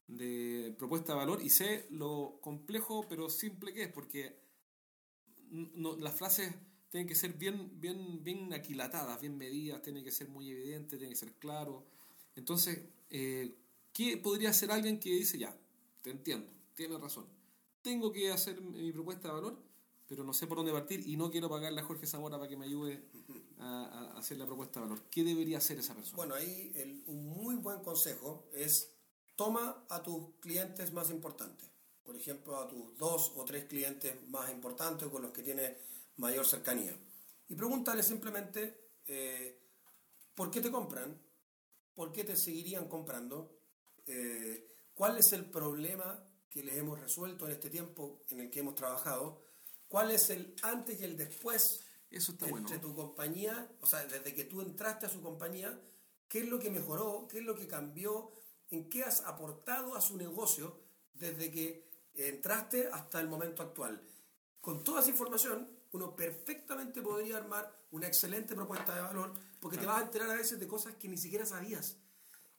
de, 0.06 0.74
propuesta 0.78 1.12
de 1.12 1.18
valor 1.18 1.42
y 1.42 1.48
sé 1.48 1.86
lo 1.90 2.38
complejo 2.40 3.06
pero 3.08 3.30
simple 3.30 3.72
que 3.72 3.84
es, 3.84 3.92
porque 3.92 4.38
no, 5.50 5.96
las 5.96 6.14
frases 6.14 6.52
tienen 6.90 7.08
que 7.08 7.14
ser 7.14 7.32
bien, 7.34 7.80
bien, 7.80 8.22
bien 8.22 8.52
aquilatadas, 8.52 9.20
bien 9.20 9.38
medidas, 9.38 9.80
tienen 9.82 10.04
que 10.04 10.10
ser 10.10 10.28
muy 10.28 10.50
evidentes, 10.50 10.98
tienen 10.98 11.10
que 11.10 11.20
ser 11.20 11.32
claro. 11.34 11.86
Entonces, 12.34 12.80
eh, 13.08 13.56
¿qué 13.92 14.16
podría 14.18 14.50
hacer 14.50 14.70
alguien 14.70 14.98
que 14.98 15.10
dice, 15.10 15.38
ya, 15.38 15.56
te 16.02 16.10
entiendo, 16.10 16.52
tienes 16.74 17.00
razón, 17.00 17.26
tengo 17.82 18.12
que 18.12 18.30
hacer 18.30 18.60
mi 18.60 18.92
propuesta 18.92 19.28
de 19.28 19.34
valor, 19.34 19.58
pero 20.06 20.24
no 20.24 20.32
sé 20.32 20.46
por 20.46 20.56
dónde 20.56 20.72
partir 20.72 21.06
y 21.06 21.16
no 21.16 21.30
quiero 21.30 21.48
pagarle 21.48 21.80
a 21.80 21.84
Jorge 21.84 22.06
Zamora 22.06 22.38
para 22.38 22.48
que 22.48 22.56
me 22.56 22.66
ayude 22.66 23.02
a, 23.58 24.14
hacer 24.16 24.38
la 24.38 24.46
propuesta 24.46 24.80
de 24.80 24.86
valor. 24.86 25.04
¿Qué 25.10 25.24
debería 25.24 25.58
hacer 25.58 25.78
esa 25.78 25.94
persona? 25.94 26.16
Bueno, 26.16 26.34
ahí 26.34 27.02
un 27.06 27.28
muy 27.28 27.56
buen 27.56 27.80
consejo 27.80 28.48
es 28.52 28.92
toma 29.36 29.84
a 29.88 30.02
tus 30.02 30.34
clientes 30.40 30.92
más 30.92 31.10
importantes. 31.10 31.68
Por 32.02 32.16
ejemplo, 32.16 32.58
a 32.58 32.68
tus 32.68 32.96
dos 32.96 33.32
o 33.36 33.44
tres 33.44 33.64
clientes 33.64 34.16
más 34.28 34.50
importantes 34.50 35.08
con 35.08 35.22
los 35.22 35.30
que 35.30 35.42
tienes 35.42 35.76
mayor 36.16 36.46
cercanía. 36.46 36.96
Y 37.48 37.54
pregúntale 37.54 38.02
simplemente 38.02 38.90
eh, 39.06 39.60
por 40.34 40.50
qué 40.50 40.60
te 40.60 40.70
compran, 40.70 41.20
por 41.94 42.12
qué 42.12 42.24
te 42.24 42.36
seguirían 42.36 42.88
comprando, 42.88 43.58
eh, 44.06 44.68
cuál 44.94 45.18
es 45.18 45.32
el 45.32 45.44
problema 45.44 46.22
que 46.52 46.62
les 46.62 46.76
hemos 46.76 47.00
resuelto 47.00 47.46
en 47.46 47.52
este 47.52 47.70
tiempo 47.70 48.20
en 48.28 48.40
el 48.40 48.50
que 48.50 48.60
hemos 48.60 48.74
trabajado, 48.74 49.40
cuál 49.88 50.10
es 50.10 50.28
el 50.28 50.54
antes 50.62 51.00
y 51.00 51.04
el 51.04 51.16
después 51.16 51.84
Eso 52.10 52.32
está 52.32 52.46
entre 52.46 52.78
tu 52.78 52.94
compañía, 52.94 53.70
o 53.80 53.86
sea, 53.86 54.04
desde 54.04 54.34
que 54.34 54.44
tú 54.44 54.60
entraste 54.60 55.06
a 55.06 55.08
su 55.08 55.22
compañía, 55.22 55.80
qué 56.28 56.40
es 56.40 56.48
lo 56.48 56.58
que 56.58 56.70
mejoró, 56.70 57.26
qué 57.26 57.38
es 57.38 57.44
lo 57.44 57.54
que 57.54 57.66
cambió, 57.66 58.32
en 58.70 58.90
qué 58.90 59.02
has 59.02 59.22
aportado 59.22 59.96
a 59.96 60.02
su 60.02 60.18
negocio 60.18 60.78
desde 61.14 61.50
que 61.50 61.88
entraste 62.14 62.88
hasta 62.92 63.18
el 63.20 63.28
momento 63.28 63.62
actual. 63.62 64.02
Con 64.60 64.84
toda 64.84 65.00
esa 65.00 65.10
información, 65.10 65.68
uno 65.92 66.14
perfectamente 66.14 67.00
podría 67.00 67.38
armar 67.38 67.74
una 67.90 68.06
excelente 68.06 68.54
propuesta 68.54 68.94
de 68.94 69.02
valor 69.02 69.32
porque 69.60 69.78
te 69.78 69.86
vas 69.86 70.00
a 70.00 70.04
enterar 70.04 70.30
a 70.30 70.34
veces 70.34 70.58
de 70.58 70.66
cosas 70.66 70.96
que 70.96 71.08
ni 71.08 71.16
siquiera 71.16 71.46
sabías. 71.46 71.96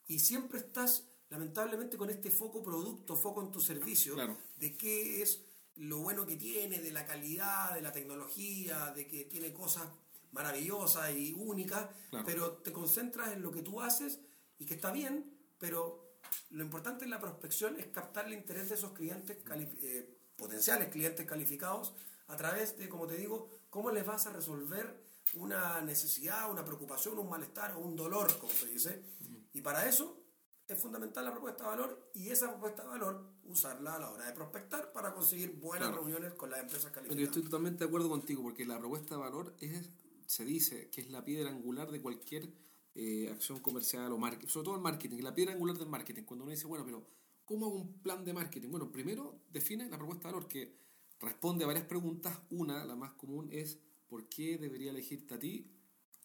Y 0.07 0.19
siempre 0.19 0.59
estás, 0.59 1.03
lamentablemente, 1.33 1.97
con 1.97 2.11
este 2.11 2.29
foco 2.29 2.61
producto, 2.61 3.15
foco 3.15 3.41
en 3.41 3.51
tu 3.51 3.59
servicio, 3.59 4.15
de 4.55 4.77
qué 4.77 5.23
es 5.23 5.43
lo 5.77 5.97
bueno 5.97 6.27
que 6.27 6.35
tiene, 6.35 6.79
de 6.79 6.91
la 6.91 7.07
calidad, 7.07 7.73
de 7.73 7.81
la 7.81 7.91
tecnología, 7.91 8.93
de 8.95 9.07
que 9.07 9.25
tiene 9.25 9.51
cosas 9.51 9.87
maravillosas 10.31 11.11
y 11.15 11.33
únicas, 11.33 11.89
pero 12.23 12.57
te 12.57 12.71
concentras 12.71 13.33
en 13.33 13.41
lo 13.41 13.51
que 13.51 13.63
tú 13.63 13.81
haces 13.81 14.19
y 14.59 14.67
que 14.67 14.75
está 14.75 14.91
bien, 14.91 15.35
pero 15.57 16.19
lo 16.51 16.63
importante 16.63 17.03
en 17.03 17.09
la 17.09 17.19
prospección 17.19 17.79
es 17.79 17.87
captar 17.87 18.27
el 18.27 18.33
interés 18.33 18.69
de 18.69 18.75
esos 18.75 18.91
clientes, 18.91 19.37
eh, 19.81 20.15
potenciales 20.35 20.89
clientes 20.89 21.25
calificados, 21.25 21.95
a 22.27 22.37
través 22.37 22.77
de, 22.77 22.87
como 22.87 23.07
te 23.07 23.17
digo, 23.17 23.49
cómo 23.71 23.89
les 23.89 24.05
vas 24.05 24.27
a 24.27 24.33
resolver 24.33 25.03
una 25.33 25.81
necesidad, 25.81 26.51
una 26.51 26.63
preocupación, 26.63 27.17
un 27.17 27.27
malestar 27.27 27.71
o 27.71 27.79
un 27.79 27.95
dolor, 27.95 28.37
como 28.37 28.53
se 28.53 28.67
dice. 28.67 29.03
Y 29.51 29.61
para 29.61 29.89
eso 29.89 30.22
es 30.67 30.79
fundamental 30.79 31.25
la 31.25 31.31
propuesta 31.31 31.63
de 31.63 31.69
valor 31.69 32.11
y 32.13 32.29
esa 32.29 32.49
propuesta 32.49 32.83
de 32.83 32.89
valor 32.89 33.25
usarla 33.45 33.95
a 33.95 33.99
la 33.99 34.11
hora 34.11 34.25
de 34.25 34.33
prospectar 34.33 34.91
para 34.93 35.13
conseguir 35.13 35.59
buenas 35.59 35.93
reuniones 35.93 36.33
con 36.33 36.49
las 36.49 36.61
empresas 36.61 36.91
calificadas. 36.91 37.19
yo 37.19 37.25
estoy 37.25 37.43
totalmente 37.43 37.79
de 37.83 37.87
acuerdo 37.87 38.09
contigo 38.09 38.41
porque 38.43 38.65
la 38.65 38.79
propuesta 38.79 39.15
de 39.15 39.21
valor 39.21 39.55
es, 39.59 39.89
se 40.25 40.45
dice 40.45 40.89
que 40.89 41.01
es 41.01 41.09
la 41.09 41.23
piedra 41.23 41.49
angular 41.49 41.91
de 41.91 42.01
cualquier 42.01 42.49
eh, 42.95 43.29
acción 43.31 43.59
comercial 43.59 44.11
o 44.11 44.17
marketing, 44.17 44.47
sobre 44.47 44.65
todo 44.65 44.75
el 44.75 44.81
marketing, 44.81 45.17
la 45.21 45.33
piedra 45.33 45.53
angular 45.53 45.77
del 45.77 45.89
marketing. 45.89 46.23
Cuando 46.23 46.43
uno 46.43 46.51
dice, 46.51 46.67
bueno, 46.67 46.85
pero 46.85 47.05
¿cómo 47.43 47.65
hago 47.65 47.75
un 47.75 48.01
plan 48.01 48.23
de 48.23 48.33
marketing? 48.33 48.69
Bueno, 48.69 48.91
primero 48.91 49.41
define 49.51 49.89
la 49.89 49.97
propuesta 49.97 50.27
de 50.27 50.33
valor 50.33 50.47
que 50.47 50.77
responde 51.19 51.63
a 51.63 51.67
varias 51.67 51.85
preguntas. 51.85 52.39
Una, 52.51 52.85
la 52.85 52.95
más 52.95 53.13
común, 53.13 53.49
es 53.51 53.79
¿por 54.07 54.29
qué 54.29 54.57
debería 54.57 54.91
elegirte 54.91 55.33
a 55.33 55.39
ti 55.39 55.71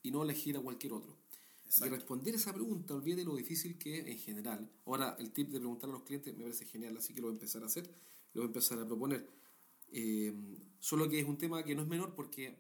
y 0.02 0.11
no 0.11 0.23
elegir 0.23 0.57
a 0.57 0.61
cualquier 0.61 0.92
otro? 0.92 1.16
Y 1.80 1.88
responder 1.88 2.34
esa 2.34 2.52
pregunta, 2.52 2.94
olvide 2.94 3.25
lo 3.25 3.37
difícil 3.37 3.76
que 3.78 4.00
es 4.00 4.06
en 4.06 4.18
general. 4.18 4.70
Ahora, 4.87 5.16
el 5.18 5.32
tip 5.32 5.50
de 5.50 5.58
preguntar 5.58 5.90
a 5.90 5.92
los 5.92 6.02
clientes 6.02 6.34
me 6.37 6.44
parece 6.44 6.64
genial, 6.64 6.96
así 6.96 7.12
que 7.12 7.20
lo 7.20 7.26
voy 7.26 7.32
a 7.32 7.37
empezar 7.37 7.62
a 7.62 7.66
hacer, 7.66 7.84
lo 8.32 8.42
voy 8.42 8.44
a 8.44 8.46
empezar 8.46 8.78
a 8.78 8.87
proponer. 8.87 9.28
Eh, 9.92 10.32
solo 10.78 11.08
que 11.08 11.20
es 11.20 11.26
un 11.26 11.37
tema 11.38 11.62
que 11.62 11.75
no 11.75 11.82
es 11.82 11.88
menor 11.88 12.14
porque 12.14 12.56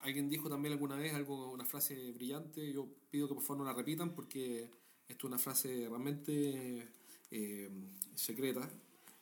alguien 0.00 0.28
dijo 0.28 0.48
también 0.48 0.72
alguna 0.72 0.96
vez 0.96 1.14
algo, 1.14 1.50
una 1.50 1.64
frase 1.64 2.12
brillante, 2.12 2.72
yo 2.72 2.88
pido 3.10 3.28
que 3.28 3.34
por 3.34 3.42
favor 3.42 3.58
no 3.58 3.64
la 3.64 3.72
repitan 3.72 4.14
porque 4.14 4.70
esto 5.08 5.26
es 5.26 5.32
una 5.32 5.38
frase 5.38 5.86
realmente 5.88 6.88
eh, 7.30 7.70
secreta. 8.14 8.70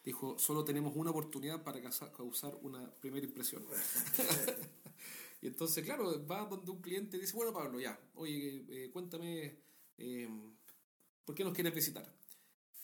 Dijo, 0.05 0.37
solo 0.39 0.65
tenemos 0.65 0.95
una 0.97 1.11
oportunidad 1.11 1.63
para 1.63 1.81
causar 1.81 2.59
una 2.63 2.91
primera 3.01 3.25
impresión. 3.25 3.63
Y 5.43 5.49
entonces, 5.49 5.85
claro, 5.85 6.25
va 6.25 6.47
donde 6.47 6.71
un 6.71 6.81
cliente 6.81 7.17
y 7.17 7.21
dice, 7.21 7.35
bueno, 7.35 7.53
Pablo, 7.53 7.81
ya, 7.81 7.99
oye, 8.15 8.65
eh, 8.69 8.91
cuéntame, 8.93 9.59
eh, 9.99 10.29
¿por 11.25 11.35
qué 11.35 11.43
nos 11.43 11.53
quieres 11.53 11.75
visitar? 11.75 12.09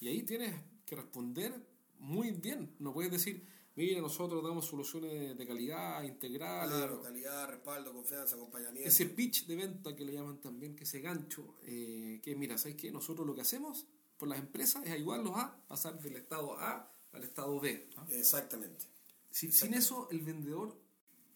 Y 0.00 0.09
ahí 0.09 0.25
tienes 0.25 0.55
que 0.85 0.97
responder 0.97 1.55
muy 2.00 2.33
bien. 2.33 2.75
No 2.81 2.93
puedes 2.93 3.12
decir, 3.12 3.47
mira, 3.77 4.00
nosotros 4.00 4.43
damos 4.43 4.67
soluciones 4.67 5.38
de 5.38 5.47
calidad, 5.47 6.03
integrales. 6.03 6.75
Claro, 6.75 7.00
calidad, 7.00 7.49
respaldo, 7.49 7.93
confianza, 7.93 8.35
acompañamiento. 8.35 8.88
Ese 8.88 9.07
pitch 9.07 9.47
de 9.47 9.55
venta 9.55 9.95
que 9.95 10.05
le 10.05 10.15
llaman 10.15 10.41
también, 10.41 10.75
que 10.75 10.83
ese 10.83 11.00
gancho, 11.00 11.55
eh, 11.62 12.21
que 12.25 12.35
mira, 12.35 12.59
¿sabes 12.59 12.77
qué? 12.77 12.91
Nosotros 12.91 13.25
lo 13.25 13.37
que 13.37 13.43
hacemos 13.43 13.87
por 14.17 14.29
las 14.29 14.41
empresas 14.41 14.85
es 14.85 14.91
ayudarlos 14.91 15.37
a 15.37 15.65
pasar 15.69 16.00
del 16.03 16.17
estado 16.17 16.59
A 16.59 16.93
al 17.12 17.23
estado 17.23 17.61
B. 17.61 17.88
Exactamente. 18.11 18.85
Sin 19.31 19.75
eso, 19.75 20.09
el 20.11 20.23
vendedor 20.23 20.88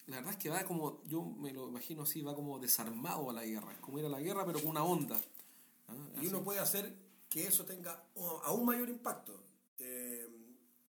la 0.06 0.16
verdad 0.16 0.32
es 0.32 0.38
que 0.38 0.50
va 0.50 0.64
como, 0.64 1.02
yo 1.06 1.22
me 1.22 1.52
lo 1.52 1.68
imagino 1.68 2.02
así, 2.02 2.22
va 2.22 2.34
como 2.34 2.58
desarmado 2.58 3.30
a 3.30 3.32
la 3.32 3.44
guerra, 3.44 3.72
es 3.72 3.78
como 3.78 3.98
ir 3.98 4.06
a 4.06 4.08
la 4.08 4.20
guerra 4.20 4.44
pero 4.44 4.60
con 4.60 4.70
una 4.70 4.84
onda. 4.84 5.20
Y 6.20 6.26
uno 6.26 6.42
puede 6.42 6.60
hacer 6.60 6.94
que 7.28 7.46
eso 7.46 7.64
tenga 7.64 8.04
aún 8.44 8.64
mayor 8.64 8.88
impacto. 8.88 9.38
Eh, 9.78 10.28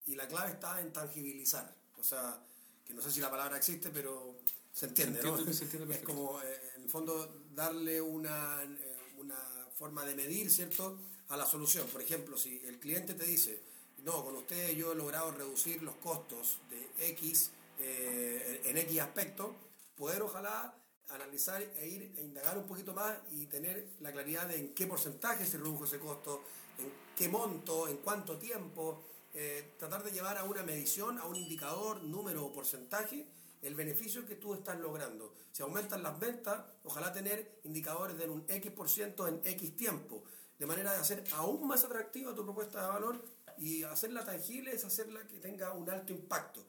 y 0.07 0.15
la 0.15 0.27
clave 0.27 0.53
está 0.53 0.81
en 0.81 0.93
tangibilizar. 0.93 1.75
O 1.99 2.05
sea, 2.05 2.41
que 2.87 2.95
no 2.95 3.03
sé 3.03 3.11
si 3.11 3.21
la 3.21 3.31
palabra 3.31 3.57
existe, 3.57 3.91
pero 3.91 4.37
se 4.73 4.87
entiende, 4.87 5.21
¿no? 5.23 5.39
es 5.39 6.03
como, 6.05 6.41
eh, 6.43 6.73
en 6.77 6.83
el 6.85 6.89
fondo, 6.89 7.43
darle 7.55 8.01
una, 8.01 8.63
eh, 8.63 8.99
una 9.19 9.39
forma 9.77 10.05
de 10.05 10.15
medir, 10.15 10.51
¿cierto?, 10.51 10.99
a 11.29 11.37
la 11.37 11.47
solución. 11.47 11.87
Por 11.89 12.01
ejemplo, 12.01 12.39
si 12.39 12.63
el 12.65 12.79
cliente 12.79 13.15
te 13.15 13.25
dice, 13.25 13.61
no, 14.05 14.25
con 14.25 14.37
usted 14.37 14.75
yo 14.75 14.93
he 14.93 14.95
logrado 14.95 15.33
reducir 15.33 15.83
los 15.83 15.97
costos 15.97 16.59
de 16.71 17.09
X 17.11 17.51
eh, 17.79 18.63
en 18.65 18.77
X 18.77 19.01
aspecto, 19.01 19.55
poder 19.97 20.23
ojalá 20.23 20.75
analizar 21.09 21.63
e 21.63 21.89
ir 21.89 22.15
a 22.19 22.21
indagar 22.21 22.59
un 22.59 22.67
poquito 22.67 22.93
más 22.93 23.17
y 23.31 23.47
tener 23.47 23.89
la 24.01 24.13
claridad 24.13 24.47
de 24.49 24.57
en 24.57 24.75
qué 24.75 24.87
porcentaje 24.87 25.47
se 25.47 25.57
redujo 25.57 25.85
ese 25.85 25.99
costo, 25.99 26.43
en 26.79 26.93
qué 27.17 27.29
monto, 27.29 27.89
en 27.89 27.99
cuánto 27.99 28.39
tiempo, 28.39 29.05
eh, 29.35 29.75
tratar 29.79 30.03
de 30.03 30.13
llevar 30.13 30.37
a 30.39 30.45
una 30.45 30.63
medición, 30.63 31.19
a 31.19 31.25
un 31.27 31.37
indicador, 31.37 32.03
número 32.03 32.45
o 32.47 32.53
porcentaje, 32.53 33.27
el 33.63 33.75
beneficio 33.75 34.27
que 34.27 34.37
tú 34.37 34.55
estás 34.55 34.79
logrando. 34.79 35.35
Si 35.53 35.63
aumentan 35.63 36.03
las 36.03 36.19
ventas, 36.19 36.65
ojalá 36.85 37.13
tener 37.13 37.61
indicadores 37.65 38.17
de 38.19 38.29
un 38.29 38.45
X% 38.49 39.29
en 39.29 39.41
X 39.45 39.77
tiempo, 39.77 40.25
de 40.59 40.67
manera 40.67 40.93
de 40.93 40.99
hacer 40.99 41.25
aún 41.33 41.67
más 41.67 41.85
atractiva 41.85 42.35
tu 42.35 42.45
propuesta 42.45 42.83
de 42.83 42.89
valor 42.89 43.25
y 43.59 43.83
hacerla 43.85 44.25
tangible 44.25 44.73
es 44.73 44.85
hacerla 44.85 45.27
que 45.27 45.39
tenga 45.39 45.73
un 45.73 45.89
alto 45.91 46.13
impacto. 46.13 46.65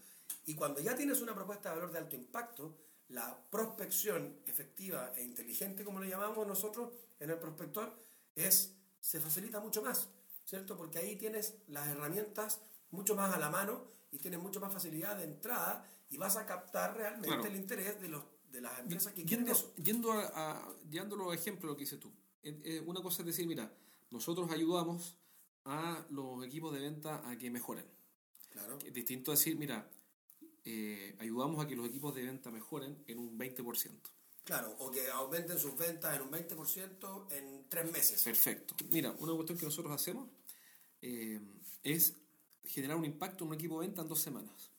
Y 0.50 0.56
cuando 0.56 0.79
ya 0.79 0.96
tienes 0.96 1.22
una 1.22 1.36
propuesta 1.36 1.70
de 1.70 1.75
valor 1.75 1.91
de 1.91 2.00
alto 2.00 2.15
impacto, 2.15 2.75
la 3.10 3.39
prospección 3.51 4.39
efectiva 4.48 5.13
e 5.15 5.22
inteligente, 5.22 5.84
como 5.84 6.00
le 6.00 6.10
llamamos 6.10 6.48
nosotros 6.48 6.91
en 7.20 7.29
el 7.29 7.38
prospector, 7.38 7.96
es, 8.34 8.74
se 9.00 9.20
facilita 9.20 9.60
mucho 9.60 9.84
más, 9.84 10.10
¿cierto? 10.46 10.75
Porque 10.75 10.98
ahí 10.98 11.18
tienes 11.18 11.53
las 11.68 11.88
herramientas 11.89 12.62
mucho 12.89 13.15
más 13.15 13.32
a 13.32 13.38
la 13.38 13.51
mano 13.51 13.91
y 14.10 14.18
tienes 14.18 14.39
mucho 14.39 14.60
más 14.60 14.74
facilidad 14.74 15.18
de 15.18 15.25
entrada 15.25 15.88
y 16.10 16.18
vas 16.18 16.36
a 16.36 16.48
captar 16.48 16.98
realmente 16.98 17.48
el 17.48 17.56
interés 17.56 18.01
de, 18.01 18.10
los, 18.10 18.24
de 18.51 18.62
las 18.62 18.79
empresas 18.79 19.13
que 19.13 19.25
quieren 19.25 19.48
eso. 19.50 19.72
Yendo 19.75 20.13
a, 20.13 20.63
a, 20.63 20.75
los 21.15 21.32
ejemplos, 21.36 21.70
lo 21.70 21.75
que 21.75 21.82
dices 21.82 22.00
tú. 22.00 22.12
Una 22.88 23.03
cosa 23.03 23.22
es 23.22 23.27
decir, 23.27 23.46
mira, 23.46 23.72
nosotros 24.10 24.50
ayudamos 24.50 25.15
a 25.65 26.03
los 26.10 26.44
equipos 26.44 26.74
de 26.74 26.79
venta 26.79 27.29
a 27.29 27.38
que 27.38 27.51
mejoren. 27.51 27.86
Claro. 28.50 28.79
Distinto 28.79 29.29
decir, 29.29 29.56
mira, 29.56 29.88
eh, 30.66 31.16
ayudamos 31.20 31.63
a 31.63 31.68
que 31.68 31.75
los 31.75 31.88
equipos 31.88 32.13
de 32.16 32.24
venta 32.24 32.51
mejoren 32.51 33.04
en 33.08 33.20
un 33.20 33.38
20%. 33.38 33.92
Claro, 34.44 34.75
o 34.80 34.89
que 34.89 35.08
aumenten 35.10 35.60
sus 35.60 35.78
ventas 35.78 36.16
en 36.16 36.24
un 36.24 36.32
20% 36.32 37.32
en 37.32 37.66
tres 37.70 37.92
meses. 37.92 38.24
Perfecto. 38.24 38.75
Mira, 38.89 39.13
una 39.20 39.34
cuestión 39.34 39.58
que 39.58 39.66
nosotros 39.66 39.94
hacemos 39.94 40.28
eh, 41.01 41.39
es 41.84 42.16
generar 42.63 42.98
un 42.98 43.06
impacto 43.06 43.44
en 43.44 43.50
un 43.50 43.56
equipo 43.56 43.80
de 43.80 43.88
venta 43.88 44.01
en 44.01 44.08
dos 44.08 44.20
semanas. 44.20 44.72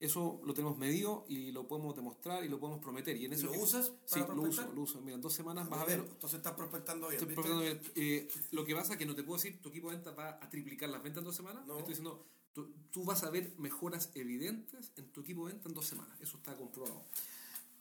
Eso 0.00 0.40
lo 0.44 0.54
tenemos 0.54 0.78
medido 0.78 1.26
y 1.28 1.52
lo 1.52 1.68
podemos 1.68 1.94
demostrar 1.94 2.42
y 2.42 2.48
lo 2.48 2.58
podemos 2.58 2.80
prometer. 2.82 3.16
¿Y 3.18 3.26
en 3.26 3.34
eso 3.34 3.46
¿Lo 3.46 3.52
que- 3.52 3.58
usas 3.58 3.92
Sí, 4.06 4.20
para 4.20 4.34
lo 4.34 4.42
uso, 4.42 4.72
lo 4.72 4.80
uso. 4.80 5.00
Mira, 5.02 5.16
en 5.16 5.20
dos 5.20 5.34
semanas 5.34 5.68
vas 5.68 5.80
a 5.82 5.84
ver 5.84 5.98
Entonces 6.00 6.38
estás 6.38 6.54
prospectando 6.54 7.08
bien. 7.08 7.20
Prospectando 7.20 7.60
bien. 7.60 7.80
Eh, 7.94 8.28
lo 8.52 8.64
que 8.64 8.74
pasa 8.74 8.94
es 8.94 8.98
que 8.98 9.04
no 9.04 9.14
te 9.14 9.22
puedo 9.22 9.36
decir 9.36 9.60
tu 9.60 9.68
equipo 9.68 9.90
de 9.90 9.96
ventas 9.96 10.18
va 10.18 10.38
a 10.42 10.48
triplicar 10.48 10.88
las 10.88 11.02
ventas 11.02 11.18
en 11.20 11.26
dos 11.26 11.36
semanas. 11.36 11.66
No. 11.66 11.76
Estoy 11.78 11.90
diciendo, 11.92 12.24
tú, 12.52 12.72
tú 12.90 13.04
vas 13.04 13.22
a 13.22 13.30
ver 13.30 13.54
mejoras 13.58 14.10
evidentes 14.14 14.92
en 14.96 15.10
tu 15.12 15.20
equipo 15.22 15.46
de 15.46 15.52
ventas 15.52 15.70
en 15.70 15.74
dos 15.74 15.86
semanas. 15.86 16.20
Eso 16.20 16.36
está 16.38 16.54
comprobado. 16.54 17.04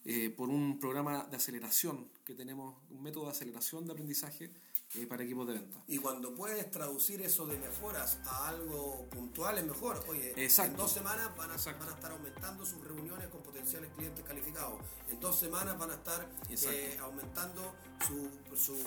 Eh, 0.06 0.30
por 0.30 0.50
un 0.50 0.80
programa 0.80 1.26
de 1.26 1.36
aceleración 1.36 2.10
que 2.24 2.34
tenemos, 2.34 2.78
un 2.90 3.04
método 3.04 3.26
de 3.26 3.32
aceleración 3.32 3.86
de 3.86 3.92
aprendizaje 3.92 4.52
eh, 4.96 5.06
para 5.06 5.24
equipos 5.24 5.46
de 5.48 5.56
ventas. 5.56 5.84
Y 5.88 5.98
cuando 5.98 6.34
puedes 6.34 6.72
traducir 6.72 7.22
eso 7.22 7.46
de 7.46 7.60
mejoras 7.60 8.18
a 8.26 8.48
algo 8.48 9.08
puntual 9.10 9.58
es 9.58 9.66
mejor. 9.66 10.04
Oye, 10.08 10.34
Exacto. 10.42 10.72
en 10.72 10.78
dos 10.78 10.92
semanas 10.94 11.36
van 11.36 11.52
a, 11.52 11.56
Exacto. 11.56 11.84
van 11.84 11.94
a 11.94 11.96
estar 11.96 12.12
aumentando 12.12 12.66
sus 12.66 12.82
reuniones 12.82 13.28
con 13.28 13.44
potenciales 13.44 13.92
clientes 13.96 14.24
calificados. 14.24 14.82
En 15.10 15.20
dos 15.20 15.38
semanas 15.38 15.78
van 15.78 15.92
a 15.92 15.96
estar 15.96 16.28
eh, 16.50 16.98
aumentando 17.02 17.76
su, 18.08 18.30
su 18.56 18.78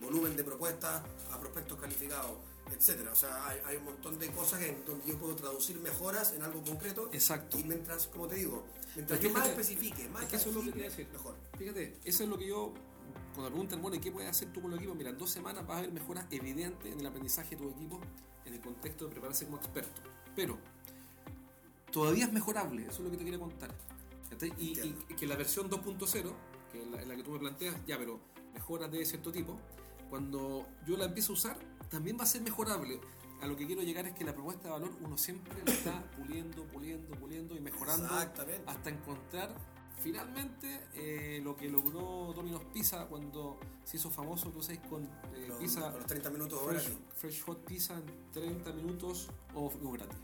volumen 0.00 0.36
de 0.36 0.42
propuestas 0.42 1.02
a 1.30 1.38
prospectos 1.38 1.78
calificados, 1.78 2.38
etcétera. 2.74 3.12
O 3.12 3.14
sea, 3.16 3.48
hay, 3.48 3.58
hay 3.64 3.76
un 3.76 3.84
montón 3.84 4.18
de 4.18 4.28
cosas 4.30 4.62
en 4.62 4.84
donde 4.84 5.06
yo 5.06 5.18
puedo 5.18 5.34
traducir 5.36 5.78
mejoras 5.80 6.32
en 6.32 6.42
algo 6.42 6.62
concreto. 6.62 7.08
Exacto. 7.12 7.58
Y 7.58 7.64
mientras, 7.64 8.06
como 8.08 8.26
te 8.28 8.36
digo, 8.36 8.64
mientras 8.94 9.20
yo 9.20 9.30
más 9.30 9.48
especifique, 9.48 10.08
más 10.08 10.24
es 10.24 10.28
que 10.28 10.36
eso 10.36 10.48
es 10.50 10.54
lo 10.56 10.62
que 10.62 10.72
quería 10.72 10.88
decir. 10.90 11.08
mejor. 11.12 11.34
Fíjate, 11.58 11.96
eso 12.04 12.24
es 12.24 12.28
lo 12.28 12.36
que 12.38 12.46
yo, 12.48 12.72
cuando 13.34 13.44
me 13.44 13.50
preguntan, 13.50 13.82
bueno, 13.82 13.96
¿y 13.96 14.00
qué 14.00 14.10
puedes 14.10 14.30
hacer 14.30 14.52
tú 14.52 14.60
con 14.62 14.70
los 14.70 14.78
equipos? 14.78 14.96
Mira, 14.96 15.10
en 15.10 15.18
dos 15.18 15.30
semanas 15.30 15.66
vas 15.66 15.78
a 15.78 15.80
ver 15.82 15.92
mejoras 15.92 16.26
evidentes 16.30 16.92
en 16.92 17.00
el 17.00 17.06
aprendizaje 17.06 17.50
de 17.56 17.62
tu 17.62 17.70
equipo 17.70 18.00
en 18.44 18.54
el 18.54 18.60
contexto 18.60 19.04
de 19.06 19.10
prepararse 19.12 19.44
como 19.44 19.56
experto. 19.58 20.00
Pero 20.34 20.58
todavía 21.90 22.24
es 22.26 22.32
mejorable, 22.32 22.82
eso 22.82 22.92
es 22.92 23.00
lo 23.00 23.10
que 23.10 23.16
te 23.16 23.24
quería 23.24 23.38
contar. 23.40 23.74
Y, 24.58 24.64
y- 24.80 25.04
y 25.08 25.14
que 25.14 25.26
la 25.26 25.36
versión 25.36 25.70
2.0, 25.70 26.32
que 26.72 26.82
es 26.82 26.86
la, 26.88 27.02
la 27.04 27.16
que 27.16 27.22
tú 27.22 27.30
me 27.30 27.38
planteas, 27.38 27.74
ya, 27.86 27.96
pero 27.96 28.20
mejoras 28.52 28.90
de 28.90 29.04
cierto 29.06 29.32
tipo, 29.32 29.58
cuando 30.10 30.66
yo 30.86 30.96
la 30.96 31.06
empiezo 31.06 31.32
a 31.32 31.34
usar, 31.34 31.58
también 31.90 32.18
va 32.18 32.24
a 32.24 32.26
ser 32.26 32.42
mejorable. 32.42 33.00
A 33.42 33.46
lo 33.46 33.56
que 33.56 33.66
quiero 33.66 33.82
llegar 33.82 34.06
es 34.06 34.14
que 34.14 34.24
la 34.24 34.32
propuesta 34.34 34.64
de 34.64 34.70
valor 34.70 34.92
uno 35.00 35.18
siempre 35.18 35.52
la 35.64 35.72
está 35.72 36.10
puliendo, 36.16 36.64
puliendo, 36.64 37.14
puliendo 37.18 37.54
y 37.56 37.60
mejorando 37.60 38.08
hasta 38.66 38.90
encontrar 38.90 39.54
finalmente 39.98 40.86
eh, 40.94 41.40
lo 41.42 41.56
que 41.56 41.68
logró 41.68 42.32
Domino's 42.34 42.62
Pizza 42.72 43.06
cuando 43.06 43.58
se 43.82 43.96
hizo 43.96 44.10
famoso, 44.10 44.50
tú 44.50 44.62
sabes, 44.62 44.80
con 44.88 45.04
eh, 45.34 45.46
Con- 45.48 45.58
pizza 45.58 45.90
con 45.90 45.94
los 46.00 46.06
30 46.06 46.30
minutos 46.30 46.60
fresh, 46.64 46.92
fresh 47.14 47.42
hot 47.44 47.64
pizza 47.64 47.94
en 47.94 48.30
30 48.32 48.72
minutos 48.72 49.28
o, 49.54 49.70
gratis. 49.92 50.16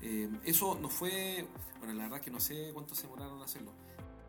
Eh, 0.00 0.28
eso 0.44 0.78
no 0.80 0.88
fue, 0.88 1.46
bueno, 1.78 1.94
la 1.94 2.04
verdad 2.04 2.20
que 2.20 2.30
no 2.30 2.38
sé 2.40 2.70
cuánto 2.72 2.94
se 2.94 3.02
demoraron 3.02 3.38
en 3.38 3.42
hacerlo, 3.44 3.72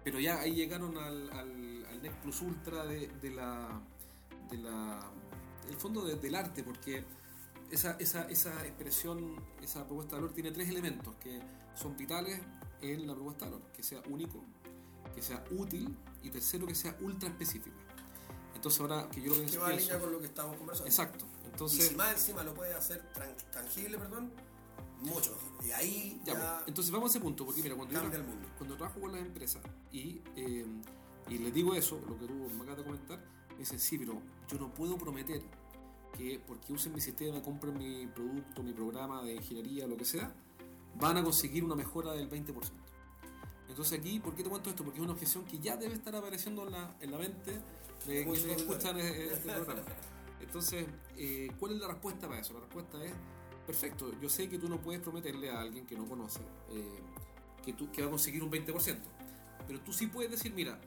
pero 0.03 0.19
ya 0.19 0.39
ahí 0.39 0.53
llegaron 0.55 0.97
al, 0.97 1.29
al, 1.31 1.85
al 1.85 2.01
Next 2.01 2.17
Plus 2.19 2.41
Ultra 2.41 2.85
de, 2.85 3.07
de 3.07 3.31
la, 3.31 3.81
de 4.49 4.57
la, 4.57 5.11
el 5.69 5.75
fondo 5.77 6.03
de- 6.05 6.15
del 6.15 6.35
arte, 6.35 6.63
porque 6.63 7.03
esa, 7.71 7.91
esa, 7.99 8.23
esa 8.29 8.65
expresión, 8.65 9.35
esa 9.61 9.85
propuesta 9.85 10.15
de 10.15 10.21
valor 10.21 10.33
tiene 10.33 10.51
tres 10.51 10.69
elementos 10.69 11.15
que 11.21 11.39
son 11.75 11.95
vitales 11.95 12.39
en 12.81 13.05
la 13.07 13.13
propuesta 13.13 13.45
de 13.45 13.51
valor, 13.51 13.67
que 13.71 13.83
sea 13.83 14.01
único, 14.09 14.43
que 15.15 15.21
sea 15.21 15.43
útil 15.51 15.95
y 16.23 16.29
tercero 16.29 16.65
que 16.67 16.75
sea 16.75 16.97
ultra 17.01 17.29
específica. 17.29 17.75
Entonces 18.55 18.81
ahora 18.81 19.07
que 19.09 19.21
yo 19.21 19.33
lo 19.33 19.45
Que 19.45 19.57
va 19.57 19.71
en 19.71 19.79
línea 19.79 19.99
con 19.99 20.11
lo 20.11 20.19
que 20.19 20.25
estamos 20.25 20.57
conversando. 20.57 20.89
exacto. 20.89 21.25
Y 21.43 21.47
Entonces, 21.51 21.87
si 21.89 21.95
más 21.95 22.11
encima 22.13 22.43
lo 22.43 22.53
puede 22.53 22.73
hacer 22.73 23.01
tangible, 23.51 23.97
perdón, 23.97 24.31
mucho 25.01 25.31
mejor. 25.31 25.65
Y 25.65 25.71
ahí 25.71 26.21
Ya, 26.25 26.33
ya, 26.33 26.55
pues, 26.57 26.67
entonces 26.67 26.91
vamos 26.91 27.09
a 27.09 27.11
ese 27.11 27.19
punto, 27.21 27.45
porque 27.45 27.61
mira, 27.61 27.75
cuando, 27.75 27.93
yo, 27.93 28.01
el 28.01 28.23
mundo. 28.23 28.49
cuando 28.57 28.75
trabajo 28.75 28.99
con 28.99 29.11
las 29.13 29.21
empresas 29.21 29.61
y, 29.91 30.21
eh, 30.35 30.65
y 31.29 31.37
les 31.37 31.53
digo 31.53 31.73
eso, 31.75 32.01
lo 32.07 32.17
que 32.19 32.25
tú 32.25 32.33
me 32.33 32.61
acabas 32.63 32.77
de 32.77 32.83
comentar, 32.83 33.19
me 33.51 33.57
dicen, 33.59 33.79
sí, 33.79 33.97
pero 33.97 34.21
yo 34.49 34.57
no 34.57 34.73
puedo 34.73 34.97
prometer 34.97 35.41
que 36.17 36.39
porque 36.45 36.73
usen 36.73 36.93
mi 36.93 37.01
sistema, 37.01 37.41
compren 37.41 37.77
mi 37.77 38.07
producto, 38.07 38.63
mi 38.63 38.73
programa 38.73 39.23
de 39.23 39.35
ingeniería, 39.35 39.87
lo 39.87 39.97
que 39.97 40.05
sea, 40.05 40.33
van 40.99 41.17
a 41.17 41.23
conseguir 41.23 41.63
una 41.63 41.75
mejora 41.75 42.13
del 42.13 42.29
20%. 42.29 42.53
Entonces 43.69 43.99
aquí, 43.99 44.19
¿por 44.19 44.35
qué 44.35 44.43
te 44.43 44.49
cuento 44.49 44.69
esto? 44.69 44.83
Porque 44.83 44.99
es 44.99 45.03
una 45.03 45.13
objeción 45.13 45.45
que 45.45 45.59
ya 45.59 45.77
debe 45.77 45.93
estar 45.93 46.15
apareciendo 46.15 46.65
en 46.65 46.71
la, 46.71 46.95
en 46.99 47.11
la 47.11 47.17
mente 47.17 47.51
de 48.07 48.23
quienes 48.23 48.45
escuchan 48.45 48.97
e- 48.97 49.33
este 49.33 49.51
programa. 49.53 49.83
Entonces, 50.41 50.87
eh, 51.17 51.51
¿cuál 51.59 51.73
es 51.73 51.79
la 51.79 51.87
respuesta 51.87 52.27
para 52.27 52.39
eso? 52.39 52.53
La 52.53 52.61
respuesta 52.61 53.03
es, 53.03 53.13
perfecto, 53.67 54.11
yo 54.19 54.29
sé 54.29 54.49
que 54.49 54.57
tú 54.57 54.67
no 54.67 54.81
puedes 54.81 55.01
prometerle 55.01 55.51
a 55.51 55.61
alguien 55.61 55.85
que 55.85 55.95
no 55.95 56.05
conoce 56.05 56.39
eh, 56.71 56.99
que, 57.63 57.73
tú, 57.73 57.91
que 57.91 58.01
va 58.01 58.07
a 58.07 58.09
conseguir 58.11 58.41
un 58.41 58.49
20%, 58.49 58.97
pero 59.67 59.79
tú 59.81 59.93
sí 59.93 60.07
puedes 60.07 60.31
decir, 60.31 60.51
mira, 60.53 60.79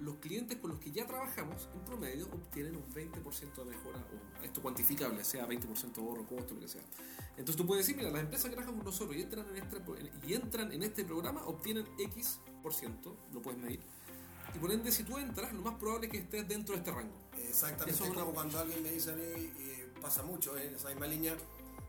los 0.00 0.16
clientes 0.16 0.58
con 0.58 0.70
los 0.70 0.78
que 0.80 0.90
ya 0.92 1.06
trabajamos 1.06 1.68
en 1.74 1.80
promedio 1.84 2.26
obtienen 2.26 2.76
un 2.76 2.84
20% 2.94 3.54
de 3.54 3.64
mejora, 3.64 3.98
o 3.98 4.44
esto 4.44 4.60
cuantificable, 4.62 5.24
sea 5.24 5.46
20% 5.46 5.92
de 5.92 6.00
ahorro, 6.00 6.24
costo, 6.26 6.54
lo 6.54 6.60
que 6.60 6.68
sea. 6.68 6.82
Entonces 7.30 7.56
tú 7.56 7.66
puedes 7.66 7.84
decir, 7.86 7.96
mira, 7.96 8.10
las 8.10 8.22
empresas 8.22 8.46
que 8.50 8.56
trabajan 8.56 8.76
con 8.76 8.84
nosotros 8.84 9.16
y 9.16 9.22
entran 9.22 9.46
en 9.48 9.56
este, 9.56 9.78
y 10.26 10.34
entran 10.34 10.72
en 10.72 10.82
este 10.82 11.04
programa 11.04 11.44
obtienen 11.46 11.86
X%, 11.98 13.16
lo 13.32 13.42
puedes 13.42 13.60
medir. 13.60 13.80
Y 14.54 14.58
por 14.58 14.70
ende, 14.72 14.90
si 14.92 15.02
tú 15.04 15.18
entras, 15.18 15.52
lo 15.52 15.60
más 15.62 15.74
probable 15.74 16.06
es 16.06 16.12
que 16.12 16.18
estés 16.18 16.48
dentro 16.48 16.74
de 16.74 16.78
este 16.80 16.90
rango. 16.90 17.14
Exactamente, 17.48 17.90
Eso 17.92 18.04
es 18.04 18.10
una- 18.10 18.20
como 18.20 18.34
cuando 18.34 18.58
alguien 18.58 18.82
me 18.82 18.90
dice 18.90 19.10
a 19.12 19.14
mí, 19.14 19.52
pasa 20.00 20.22
mucho 20.22 20.56
eh, 20.56 20.68
en 20.68 20.74
esa 20.76 20.88
misma 20.88 21.06
línea, 21.06 21.36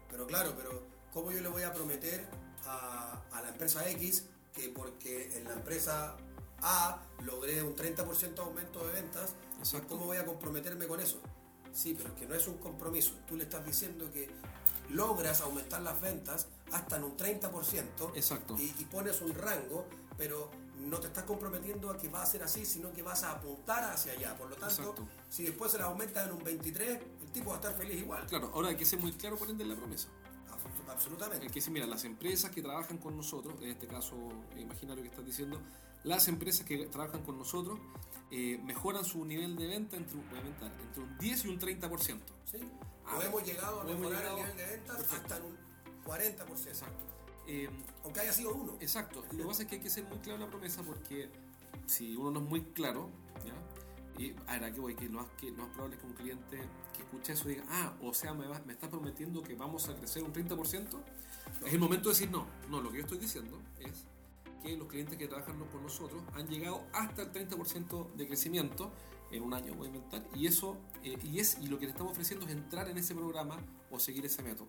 pero 0.10 0.26
claro, 0.28 0.54
pero 0.58 0.84
¿cómo 1.14 1.32
yo 1.32 1.42
le 1.42 1.48
voy 1.50 1.64
a 1.64 1.74
prometer 1.74 2.28
a, 2.66 3.22
a 3.32 3.42
la 3.42 3.50
empresa 3.50 3.88
X 3.92 4.26
que 4.54 4.70
porque 4.70 5.38
en 5.38 5.44
la 5.46 5.54
empresa 5.54 6.18
A 6.62 7.02
logré 7.26 7.62
un 7.64 7.76
30% 7.76 8.34
de 8.36 8.42
aumento 8.42 8.86
de 8.86 8.94
ventas, 8.94 9.34
Exacto. 9.60 9.88
¿cómo 9.90 10.06
voy 10.06 10.18
a 10.18 10.26
comprometerme 10.26 10.88
con 10.88 11.00
eso? 11.00 11.20
Sí, 11.74 11.94
pero 11.96 12.10
es 12.10 12.16
que 12.20 12.26
no 12.28 12.36
es 12.36 12.48
un 12.48 12.58
compromiso. 12.58 13.14
Tú 13.28 13.36
le 13.36 13.44
estás 13.44 13.66
diciendo 13.66 14.10
que 14.12 14.30
logras 14.90 15.42
aumentar 15.42 15.82
las 15.82 16.00
ventas 16.02 16.48
hasta 16.72 16.98
en 16.98 17.04
un 17.04 17.18
30% 17.18 18.12
Exacto. 18.16 18.56
y, 18.58 18.74
y 18.80 18.86
pones 18.86 19.22
un 19.22 19.34
rango, 19.34 19.86
pero 20.18 20.50
no 20.80 21.00
te 21.00 21.08
estás 21.08 21.24
comprometiendo 21.26 21.90
a 21.90 21.98
que 21.98 22.08
va 22.08 22.22
a 22.24 22.26
ser 22.26 22.44
así, 22.44 22.66
sino 22.66 22.92
que 22.94 23.02
vas 23.04 23.24
a 23.24 23.32
apuntar 23.34 23.84
hacia 23.84 24.14
allá. 24.14 24.36
Por 24.38 24.50
lo 24.50 24.56
tanto, 24.56 24.82
Exacto. 24.82 25.08
si 25.30 25.44
después 25.44 25.72
se 25.72 25.78
la 25.80 25.86
aumenta 25.86 26.24
en 26.24 26.32
un 26.32 26.44
23, 26.44 27.00
el 27.22 27.32
tipo 27.32 27.50
va 27.50 27.56
a 27.58 27.60
estar 27.60 27.76
feliz 27.76 27.98
igual. 28.00 28.26
Claro, 28.28 28.52
ahora 28.54 28.70
hay 28.70 28.78
que 28.78 28.86
ser 28.86 29.00
muy 29.00 29.12
claro 29.14 29.38
ende 29.48 29.64
en 29.64 29.70
la 29.70 29.76
promesa. 29.76 30.08
Abs- 30.50 30.90
Absolutamente. 30.92 31.46
El 31.46 31.52
que 31.52 31.56
dice, 31.60 31.70
mira, 31.72 31.86
las 31.86 32.04
empresas 32.06 32.50
que 32.52 32.62
trabajan 32.62 32.98
con 32.98 33.16
nosotros, 33.18 33.56
en 33.62 33.70
este 33.72 33.88
caso 33.88 34.16
imaginario 34.58 35.04
que 35.04 35.10
estás 35.10 35.26
diciendo, 35.26 35.60
las 36.08 36.28
empresas 36.28 36.66
que 36.66 36.86
trabajan 36.88 37.24
con 37.24 37.38
nosotros 37.38 37.80
eh, 38.32 38.60
mejoran 38.64 39.06
su 39.06 39.24
nivel 39.26 39.56
de 39.56 39.68
venta 39.68 39.96
entre, 39.98 40.18
un- 40.18 40.28
voy 40.30 40.38
a 40.38 40.42
inventar, 40.42 40.72
entre 40.82 41.04
un 41.04 41.18
10 41.18 41.46
y 41.46 41.48
un 41.50 41.60
30%. 41.60 42.20
¿sí? 42.46 42.58
Ah, 43.06 43.18
o 43.18 43.22
hemos 43.22 43.44
llegado 43.46 43.82
a 43.82 43.84
mejorar 43.86 44.20
llegado- 44.22 44.38
el 44.40 44.44
nivel 44.44 44.58
de 44.58 44.78
Perfecto. 44.80 45.16
hasta 45.16 45.44
un 45.44 45.58
40%. 46.06 46.68
Exacto. 46.70 47.04
Eh, 47.48 47.70
Aunque 48.04 48.20
haya 48.20 48.34
sido 48.34 48.54
uno. 48.54 48.76
exacto. 48.82 49.24
Lo 49.32 49.38
que 49.38 49.44
pasa 49.46 49.62
es 49.64 49.70
que 49.70 49.76
hay 49.76 49.82
que 49.82 49.90
ser 49.90 50.04
muy 50.06 50.18
claro 50.18 50.36
en 50.36 50.42
la 50.42 50.50
promesa 50.50 50.84
porque 50.84 51.30
si 51.86 52.16
uno 52.18 52.32
no 52.32 52.40
es 52.42 52.46
muy 52.50 52.62
claro, 52.74 53.10
¿ya? 53.46 53.54
Y 54.22 54.36
ahora 54.48 54.74
que 54.74 54.80
voy, 54.82 54.96
que 54.96 55.06
lo, 55.08 55.22
más, 55.22 55.28
que 55.40 55.52
lo 55.52 55.58
más 55.58 55.68
probable 55.70 55.96
es 55.96 56.02
que 56.02 56.08
un 56.08 56.14
cliente 56.14 56.60
que 56.96 57.04
escuche 57.04 57.34
eso 57.34 57.48
diga, 57.48 57.64
ah, 57.70 57.94
o 58.02 58.14
sea, 58.14 58.34
me, 58.34 58.48
va- 58.48 58.62
me 58.66 58.74
está 58.74 58.90
prometiendo 58.90 59.42
que 59.44 59.56
vamos 59.56 59.88
a 59.88 59.96
crecer 59.96 60.24
un 60.24 60.34
30%, 60.34 61.00
es 61.66 61.74
el 61.74 61.80
momento 61.80 62.10
de 62.10 62.16
decir 62.16 62.30
no. 62.32 62.46
No, 62.70 62.82
lo 62.82 62.90
que 62.92 62.98
yo 62.98 63.04
estoy 63.04 63.20
diciendo 63.20 63.62
es 63.80 64.06
que 64.68 64.78
los 64.78 64.88
clientes 64.88 65.18
que 65.18 65.28
trabajan 65.28 65.58
con 65.72 65.82
nosotros 65.82 66.22
han 66.34 66.48
llegado 66.48 66.84
hasta 66.94 67.22
el 67.22 67.32
30% 67.32 68.14
de 68.14 68.28
crecimiento 68.28 68.92
en 69.32 69.44
un 69.44 69.54
año, 69.54 69.74
voy 69.76 69.88
a 69.88 69.90
inventar, 69.90 70.26
y 70.36 70.48
eso, 70.48 70.78
eh, 71.04 71.18
y 71.24 71.40
es, 71.40 71.58
y 71.62 71.68
lo 71.68 71.80
que 71.80 71.86
le 71.86 71.92
estamos 71.92 72.12
ofreciendo 72.12 72.46
es 72.46 72.52
entrar 72.52 72.88
en 72.90 72.98
ese 72.98 73.14
programa 73.16 73.58
o 73.92 74.00
seguir 74.00 74.26
ese 74.26 74.42
método. 74.42 74.68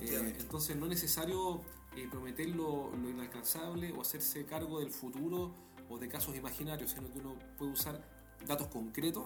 Eh, 0.00 0.34
entonces 0.38 0.76
no 0.76 0.84
es 0.86 0.90
necesario 0.90 1.62
eh, 1.96 2.06
prometer 2.10 2.48
lo, 2.48 2.90
lo 2.94 3.08
inalcanzable 3.08 3.92
o 3.92 4.02
hacerse 4.02 4.44
cargo 4.44 4.80
del 4.80 4.90
futuro 4.90 5.52
o 5.88 5.98
de 5.98 6.08
casos 6.08 6.36
imaginarios, 6.36 6.90
sino 6.90 7.10
que 7.12 7.18
uno 7.18 7.36
puede 7.58 7.72
usar 7.72 8.02
datos 8.46 8.68
concretos, 8.68 9.24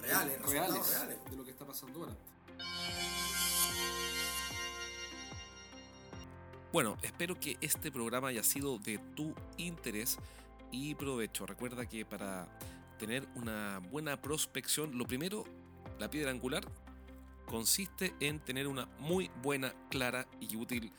Reales, 0.00 0.40
resultados 0.40 0.90
reales. 0.90 1.18
de 1.30 1.36
lo 1.36 1.44
que 1.44 1.50
está 1.50 1.66
pasando 1.66 2.00
ahora. 2.00 2.16
Bueno, 6.70 6.98
espero 7.02 7.40
que 7.40 7.56
este 7.62 7.90
programa 7.90 8.28
haya 8.28 8.42
sido 8.42 8.78
de 8.78 8.98
tu 9.16 9.34
interés 9.56 10.18
y 10.70 10.94
provecho. 10.94 11.46
Recuerda 11.46 11.86
que 11.86 12.04
para 12.04 12.46
tener 12.98 13.26
una 13.36 13.78
buena 13.90 14.20
prospección, 14.20 14.98
lo 14.98 15.06
primero, 15.06 15.44
la 15.98 16.10
piedra 16.10 16.30
angular, 16.30 16.62
consiste 17.46 18.12
en 18.20 18.38
tener 18.40 18.68
una 18.68 18.86
muy 18.98 19.30
buena, 19.42 19.72
clara 19.88 20.26
y 20.40 20.56
útil 20.56 20.92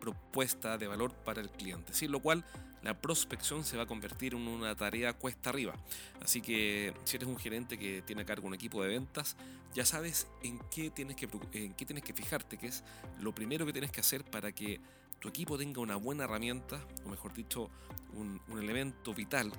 propuesta 0.00 0.78
de 0.78 0.86
valor 0.86 1.12
para 1.12 1.40
el 1.40 1.50
cliente, 1.50 1.92
sin 1.92 2.12
lo 2.12 2.20
cual 2.20 2.44
la 2.86 2.94
prospección 2.94 3.64
se 3.64 3.76
va 3.76 3.82
a 3.82 3.86
convertir 3.86 4.34
en 4.34 4.46
una 4.46 4.76
tarea 4.76 5.12
cuesta 5.12 5.50
arriba. 5.50 5.74
Así 6.22 6.40
que 6.40 6.94
si 7.02 7.16
eres 7.16 7.28
un 7.28 7.36
gerente 7.36 7.76
que 7.76 8.00
tiene 8.02 8.22
a 8.22 8.24
cargo 8.24 8.46
un 8.46 8.54
equipo 8.54 8.80
de 8.80 8.88
ventas, 8.90 9.36
ya 9.74 9.84
sabes 9.84 10.28
en 10.44 10.60
qué 10.70 10.90
tienes 10.90 11.16
que, 11.16 11.28
en 11.52 11.72
qué 11.72 11.84
tienes 11.84 12.04
que 12.04 12.12
fijarte, 12.12 12.56
que 12.56 12.68
es 12.68 12.84
lo 13.20 13.34
primero 13.34 13.66
que 13.66 13.72
tienes 13.72 13.90
que 13.90 14.00
hacer 14.00 14.24
para 14.24 14.52
que 14.52 14.78
tu 15.18 15.28
equipo 15.28 15.58
tenga 15.58 15.80
una 15.80 15.96
buena 15.96 16.24
herramienta, 16.24 16.80
o 17.04 17.08
mejor 17.08 17.34
dicho, 17.34 17.70
un, 18.14 18.40
un 18.46 18.62
elemento 18.62 19.12
vital 19.12 19.50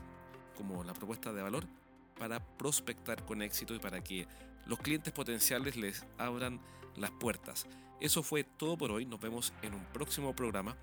como 0.55 0.85
la 0.85 0.93
propuesta 0.93 1.33
de 1.33 1.41
valor 1.41 1.65
para 2.17 2.39
prospectar 2.39 3.25
con 3.25 3.41
éxito 3.41 3.75
y 3.75 3.79
para 3.79 4.01
que 4.01 4.25
los 4.67 4.79
clientes 4.79 5.11
potenciales 5.11 5.75
les 5.75 6.05
abran 6.17 6.61
las 6.95 7.11
puertas. 7.11 7.67
Eso 7.99 8.23
fue 8.23 8.45
todo 8.45 8.77
por 8.77 8.91
hoy, 8.91 9.05
nos 9.05 9.19
vemos 9.19 9.51
en 9.63 9.73
un 9.73 9.83
próximo 9.91 10.33
programa 10.33 10.77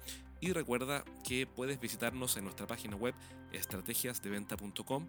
y 0.45 0.53
recuerda 0.53 1.05
que 1.27 1.47
puedes 1.47 1.81
visitarnos 1.81 2.37
en 2.37 2.45
nuestra 2.45 2.67
página 2.67 2.97
web 2.97 3.15
estrategiasdeventa.com 3.53 5.07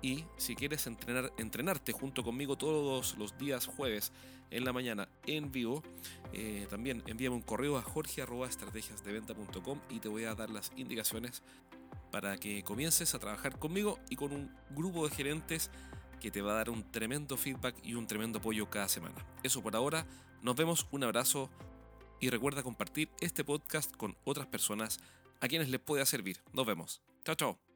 y 0.00 0.24
si 0.38 0.56
quieres 0.56 0.86
entrenar, 0.86 1.30
entrenarte 1.36 1.92
junto 1.92 2.24
conmigo 2.24 2.56
todos 2.56 3.18
los 3.18 3.36
días 3.36 3.66
jueves 3.66 4.12
en 4.50 4.64
la 4.64 4.72
mañana 4.72 5.10
en 5.26 5.52
vivo, 5.52 5.82
eh, 6.32 6.66
también 6.70 7.02
envíame 7.06 7.36
un 7.36 7.42
correo 7.42 7.76
a 7.76 7.82
jorge.estrategiasdeventa.com 7.82 9.78
y 9.90 10.00
te 10.00 10.08
voy 10.08 10.24
a 10.24 10.34
dar 10.34 10.48
las 10.48 10.72
indicaciones 10.74 11.42
para 12.10 12.38
que 12.38 12.64
comiences 12.64 13.14
a 13.14 13.18
trabajar 13.18 13.58
conmigo 13.58 13.98
y 14.08 14.16
con 14.16 14.32
un 14.32 14.50
grupo 14.70 15.06
de 15.06 15.14
gerentes 15.14 15.70
que 16.18 16.30
te 16.30 16.40
va 16.40 16.52
a 16.52 16.54
dar 16.54 16.70
un 16.70 16.90
tremendo 16.90 17.36
feedback 17.36 17.76
y 17.82 17.92
un 17.92 18.06
tremendo 18.06 18.38
apoyo 18.38 18.70
cada 18.70 18.88
semana. 18.88 19.16
Eso 19.42 19.62
por 19.62 19.76
ahora, 19.76 20.06
nos 20.40 20.56
vemos, 20.56 20.86
un 20.92 21.04
abrazo 21.04 21.50
y 22.20 22.30
recuerda 22.30 22.62
compartir 22.62 23.08
este 23.20 23.44
podcast 23.44 23.94
con 23.96 24.16
otras 24.24 24.46
personas 24.46 25.00
a 25.40 25.48
quienes 25.48 25.68
les 25.68 25.80
pueda 25.80 26.04
servir. 26.06 26.38
Nos 26.52 26.66
vemos. 26.66 27.00
Chao, 27.24 27.34
chao. 27.34 27.67